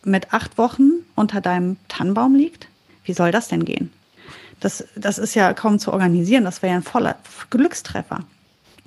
[0.03, 2.67] mit acht Wochen unter deinem Tannenbaum liegt?
[3.05, 3.91] Wie soll das denn gehen?
[4.59, 6.43] Das, das ist ja kaum zu organisieren.
[6.43, 7.17] Das wäre ja ein voller
[7.49, 8.19] Glückstreffer.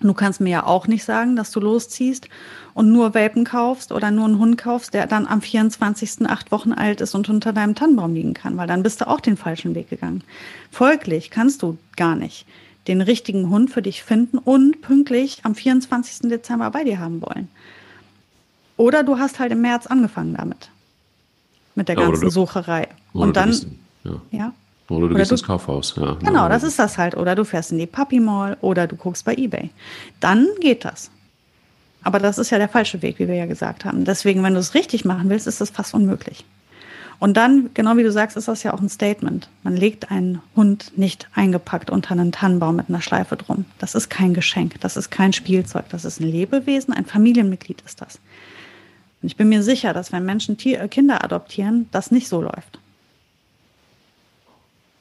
[0.01, 2.29] Du kannst mir ja auch nicht sagen, dass du losziehst
[2.73, 6.29] und nur Welpen kaufst oder nur einen Hund kaufst, der dann am 24.
[6.29, 9.21] acht Wochen alt ist und unter deinem Tannenbaum liegen kann, weil dann bist du auch
[9.21, 10.23] den falschen Weg gegangen.
[10.71, 12.47] Folglich kannst du gar nicht
[12.87, 16.31] den richtigen Hund für dich finden und pünktlich am 24.
[16.31, 17.49] Dezember bei dir haben wollen.
[18.77, 20.71] Oder du hast halt im März angefangen damit.
[21.75, 22.89] Mit der ganzen du, Sucherei.
[23.13, 23.53] Und dann,
[24.05, 24.21] ja.
[24.31, 24.53] ja.
[24.89, 25.95] Oder du oder gehst du, ins Kaufhaus.
[25.97, 27.17] Ja, genau, das ist das halt.
[27.17, 29.71] Oder du fährst in die Puppy Mall oder du guckst bei eBay.
[30.21, 31.11] Dann geht das.
[32.03, 34.05] Aber das ist ja der falsche Weg, wie wir ja gesagt haben.
[34.05, 36.45] Deswegen, wenn du es richtig machen willst, ist das fast unmöglich.
[37.19, 39.49] Und dann, genau wie du sagst, ist das ja auch ein Statement.
[39.65, 43.65] Man legt einen Hund nicht eingepackt unter einen Tannenbaum mit einer Schleife drum.
[43.79, 48.01] Das ist kein Geschenk, das ist kein Spielzeug, das ist ein Lebewesen, ein Familienmitglied ist
[48.01, 48.21] das.
[49.21, 52.79] Und ich bin mir sicher, dass wenn Menschen Tier, Kinder adoptieren, das nicht so läuft.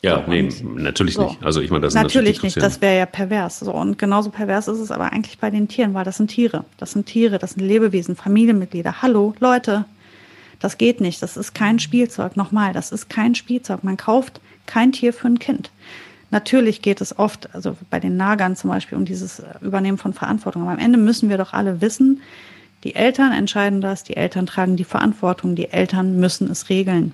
[0.08, 1.26] Ja, so, nee, natürlich so.
[1.26, 1.43] nicht.
[1.43, 2.58] Also ich meine, das natürlich nicht.
[2.58, 3.60] Das wäre ja pervers.
[3.60, 6.66] So und genauso pervers ist es aber eigentlich bei den Tieren, weil das sind Tiere.
[6.78, 9.01] Das sind Tiere, das sind Lebewesen, Familienmitglieder.
[9.01, 9.86] Hallo, Leute,
[10.60, 11.22] das geht nicht.
[11.22, 12.36] Das ist kein Spielzeug.
[12.38, 13.84] Nochmal, das ist kein Spielzeug.
[13.84, 15.72] Man kauft kein Tier für ein Kind.
[16.30, 20.64] Natürlich geht es oft, also bei den Nagern zum Beispiel, um dieses Übernehmen von Verantwortung.
[20.64, 22.22] Aber am Ende müssen wir doch alle wissen,
[22.84, 27.12] die Eltern entscheiden das, die Eltern tragen die Verantwortung, die Eltern müssen es regeln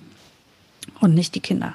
[1.00, 1.74] und nicht die Kinder.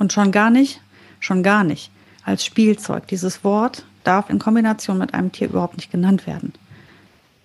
[0.00, 0.80] Und schon gar nicht,
[1.20, 1.90] schon gar nicht
[2.24, 3.06] als Spielzeug.
[3.08, 6.54] Dieses Wort darf in Kombination mit einem Tier überhaupt nicht genannt werden.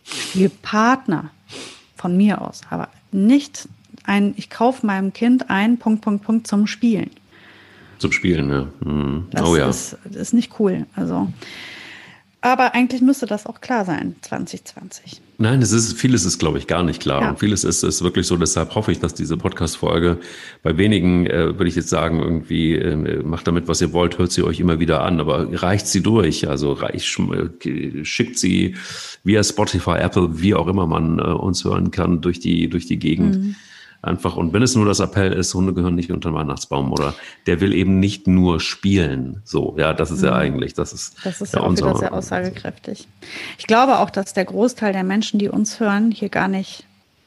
[0.05, 1.31] Spielpartner
[1.97, 3.67] von mir aus, aber nicht
[4.05, 7.11] ein, ich kaufe meinem Kind ein Punkt, Punkt, Punkt zum Spielen.
[7.99, 8.67] Zum Spielen, ja.
[8.79, 9.27] Mhm.
[9.31, 9.67] Das oh ja.
[9.67, 10.85] Ist, ist nicht cool.
[10.95, 11.31] Also,
[12.45, 15.19] aber eigentlich müsste das auch klar sein, 2020.
[15.39, 17.23] Nein, es ist, vieles ist, glaube ich, gar nicht klar.
[17.23, 17.29] Ja.
[17.31, 20.19] Und vieles ist, ist wirklich so, deshalb hoffe ich, dass diese Podcast-Folge
[20.61, 24.31] bei wenigen, äh, würde ich jetzt sagen, irgendwie, äh, macht damit, was ihr wollt, hört
[24.31, 26.47] sie euch immer wieder an, aber reicht sie durch.
[26.47, 28.75] Also reich, äh, schickt sie
[29.23, 32.99] via Spotify, Apple, wie auch immer man äh, uns hören kann, durch die, durch die
[32.99, 33.39] Gegend.
[33.39, 33.55] Mhm
[34.05, 34.35] einfach.
[34.35, 37.13] Und wenn es nur das Appell ist, Hunde gehören nicht unter den Weihnachtsbaum oder
[37.47, 39.41] der will eben nicht nur spielen.
[39.43, 40.27] So, ja, das ist mhm.
[40.27, 41.17] ja eigentlich, das ist.
[41.23, 43.07] Das ist ja auch wieder sehr aussagekräftig.
[43.57, 46.85] Ich glaube auch, dass der Großteil der Menschen, die uns hören, hier gar nicht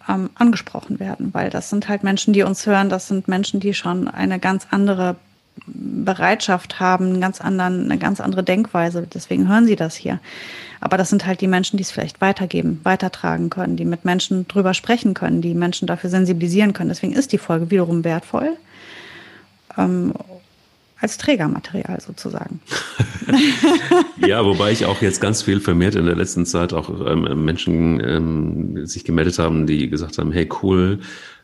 [0.09, 3.75] ähm, angesprochen werden, weil das sind halt Menschen, die uns hören, das sind Menschen, die
[3.75, 5.17] schon eine ganz andere
[5.67, 9.07] Bereitschaft haben, einen ganz anderen, eine ganz andere Denkweise.
[9.13, 10.21] Deswegen hören sie das hier.
[10.81, 14.47] Aber das sind halt die Menschen, die es vielleicht weitergeben, weitertragen können, die mit Menschen
[14.49, 16.89] drüber sprechen können, die Menschen dafür sensibilisieren können.
[16.89, 18.57] Deswegen ist die Folge wiederum wertvoll.
[19.77, 20.13] Ähm,
[21.01, 22.61] als Trägermaterial sozusagen.
[24.27, 28.01] ja, wobei ich auch jetzt ganz viel vermehrt in der letzten Zeit auch ähm, Menschen
[28.05, 30.99] ähm, sich gemeldet haben, die gesagt haben, hey cool,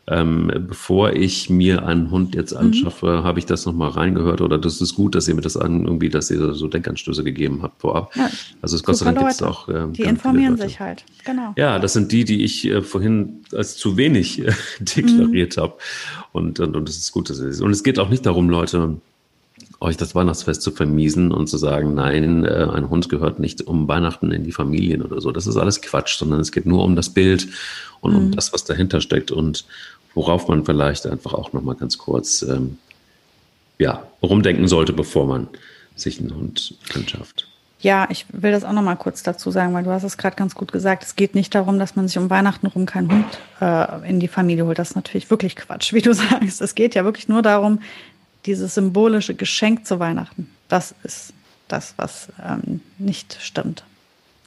[0.06, 2.58] ähm, bevor ich mir einen Hund jetzt mhm.
[2.58, 3.24] anschaffe, mhm.
[3.24, 6.10] habe ich das nochmal reingehört oder das ist gut, dass ihr mir das an, irgendwie,
[6.10, 8.14] dass ihr so Denkanstöße gegeben habt vorab.
[8.14, 8.30] Ja,
[8.60, 9.68] also Gott sei Dank gibt es auch.
[9.68, 11.54] Äh, die informieren sich halt, genau.
[11.56, 15.60] Ja, das sind die, die ich äh, vorhin als zu wenig äh, deklariert mhm.
[15.60, 15.74] habe.
[16.32, 17.60] Und, und, und das ist gut, dass es ist.
[17.62, 18.96] Und es geht auch nicht darum, Leute,
[19.80, 23.86] euch das Weihnachtsfest zu vermiesen und zu sagen, nein, äh, ein Hund gehört nicht um
[23.86, 25.30] Weihnachten in die Familien oder so.
[25.30, 27.48] Das ist alles Quatsch, sondern es geht nur um das Bild
[28.00, 28.18] und mhm.
[28.18, 29.64] um das, was dahinter steckt und
[30.14, 32.78] worauf man vielleicht einfach auch noch mal ganz kurz ähm,
[33.78, 35.48] ja, rumdenken sollte, bevor man
[35.96, 37.48] sich einen Hund anschafft.
[37.80, 40.36] Ja, ich will das auch noch mal kurz dazu sagen, weil du hast es gerade
[40.36, 41.02] ganz gut gesagt.
[41.02, 43.26] Es geht nicht darum, dass man sich um Weihnachten rum keinen Hund
[43.60, 44.78] äh, in die Familie holt.
[44.78, 46.62] Das ist natürlich wirklich Quatsch, wie du sagst.
[46.62, 47.80] Es geht ja wirklich nur darum,
[48.46, 50.50] dieses symbolische Geschenk zu Weihnachten.
[50.68, 51.34] Das ist
[51.68, 53.84] das, was ähm, nicht stimmt.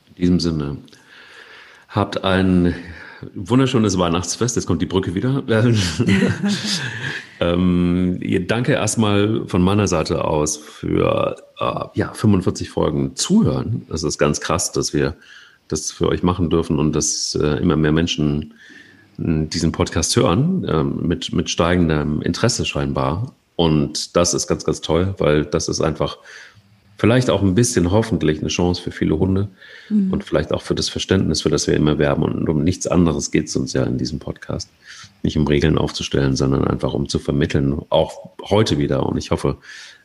[0.10, 0.78] In diesem Sinne,
[1.90, 2.74] habt einen
[3.34, 4.56] wunderschönes Weihnachtsfest.
[4.56, 5.44] Jetzt kommt die Brücke wieder.
[7.40, 13.86] ähm, danke erstmal von meiner Seite aus für äh, ja, 45 Folgen Zuhören.
[13.90, 15.16] Das ist ganz krass, dass wir
[15.68, 18.54] das für euch machen dürfen und dass äh, immer mehr Menschen
[19.20, 23.34] äh, diesen Podcast hören, äh, mit, mit steigendem Interesse scheinbar.
[23.56, 26.18] Und das ist ganz, ganz toll, weil das ist einfach
[26.98, 29.50] vielleicht auch ein bisschen hoffentlich eine Chance für viele Hunde
[29.90, 30.12] mhm.
[30.12, 32.24] und vielleicht auch für das Verständnis, für das wir immer werben.
[32.24, 34.70] Und um nichts anderes geht es uns ja in diesem Podcast.
[35.24, 39.06] Nicht um Regeln aufzustellen, sondern einfach um zu vermitteln, auch heute wieder.
[39.06, 39.58] Und ich hoffe,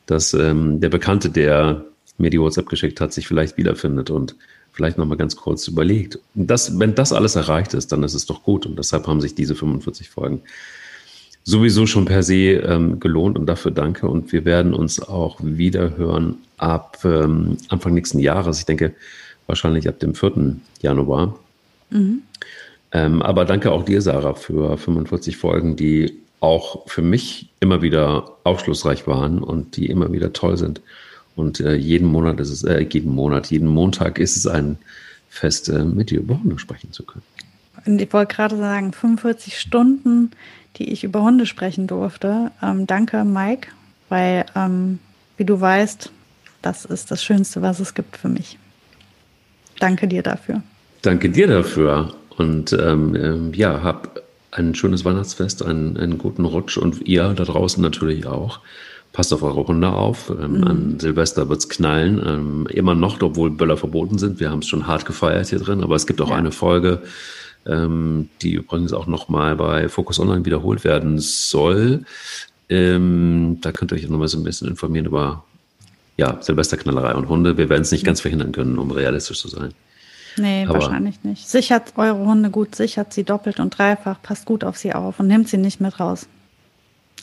[0.06, 1.84] dass ähm, der Bekannte, der
[2.18, 4.36] mir die WhatsApp geschickt hat, sich vielleicht wiederfindet und
[4.72, 6.18] vielleicht nochmal ganz kurz überlegt.
[6.34, 8.66] Das, wenn das alles erreicht ist, dann ist es doch gut.
[8.66, 10.42] Und deshalb haben sich diese 45 Folgen
[11.44, 14.08] sowieso schon per se ähm, gelohnt und dafür danke.
[14.08, 18.58] Und wir werden uns auch wieder hören ab ähm, Anfang nächsten Jahres.
[18.60, 18.94] Ich denke
[19.46, 20.56] wahrscheinlich ab dem 4.
[20.80, 21.38] Januar.
[21.90, 22.22] Mhm.
[22.92, 28.36] Ähm, aber danke auch dir, Sarah, für 45 Folgen, die auch für mich immer wieder
[28.44, 30.80] aufschlussreich waren und die immer wieder toll sind.
[31.36, 34.76] Und äh, jeden Monat ist es, äh, jeden Monat, jeden Montag ist es ein
[35.28, 37.24] Fest, äh, mit dir über Hunde sprechen zu können.
[37.86, 40.32] Und ich wollte gerade sagen, 45 Stunden,
[40.76, 42.50] die ich über Hunde sprechen durfte.
[42.62, 43.68] Ähm, danke, Mike,
[44.08, 44.98] weil, ähm,
[45.36, 46.10] wie du weißt,
[46.62, 48.58] das ist das Schönste, was es gibt für mich.
[49.78, 50.62] Danke dir dafür.
[51.02, 52.14] Danke dir dafür.
[52.36, 57.44] Und ähm, ähm ja, hab ein schönes Weihnachtsfest, einen, einen guten Rutsch und ihr da
[57.44, 58.60] draußen natürlich auch.
[59.12, 60.30] Passt auf eure Hunde auf.
[60.30, 60.64] Ähm, mhm.
[60.64, 62.22] An Silvester wird's knallen.
[62.24, 64.40] Ähm, immer noch, obwohl Böller verboten sind.
[64.40, 66.36] Wir haben es schon hart gefeiert hier drin, aber es gibt auch ja.
[66.36, 67.02] eine Folge,
[67.66, 72.04] ähm, die übrigens auch nochmal bei Focus Online wiederholt werden soll.
[72.68, 75.44] Ähm, da könnt ihr euch nochmal so ein bisschen informieren über
[76.16, 77.56] ja, Silvesterknallerei und Hunde.
[77.56, 79.72] Wir werden es nicht ganz verhindern können, um realistisch zu sein.
[80.36, 81.48] Nee, Aber wahrscheinlich nicht.
[81.48, 85.26] Sichert eure Hunde gut, sichert sie doppelt und dreifach, passt gut auf sie auf und
[85.26, 86.26] nehmt sie nicht mit raus.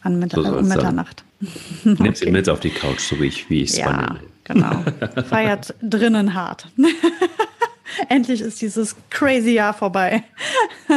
[0.02, 1.24] An Mit so um Mitternacht.
[1.84, 2.16] Nehmt okay.
[2.16, 4.16] sie mit auf die Couch, so wie ich wie es ja,
[4.46, 4.84] genau.
[5.30, 6.68] Feiert drinnen hart.
[8.10, 10.24] Endlich ist dieses crazy Jahr vorbei.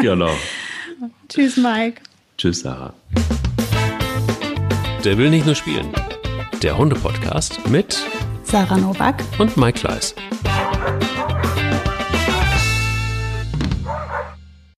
[0.03, 0.31] genau.
[1.29, 2.03] Tschüss, Mike.
[2.37, 2.95] Tschüss, Sarah.
[5.05, 5.89] Der will nicht nur spielen
[6.63, 7.99] der Hunde-Podcast mit
[8.45, 10.15] Sarah Novak und Mike Leis.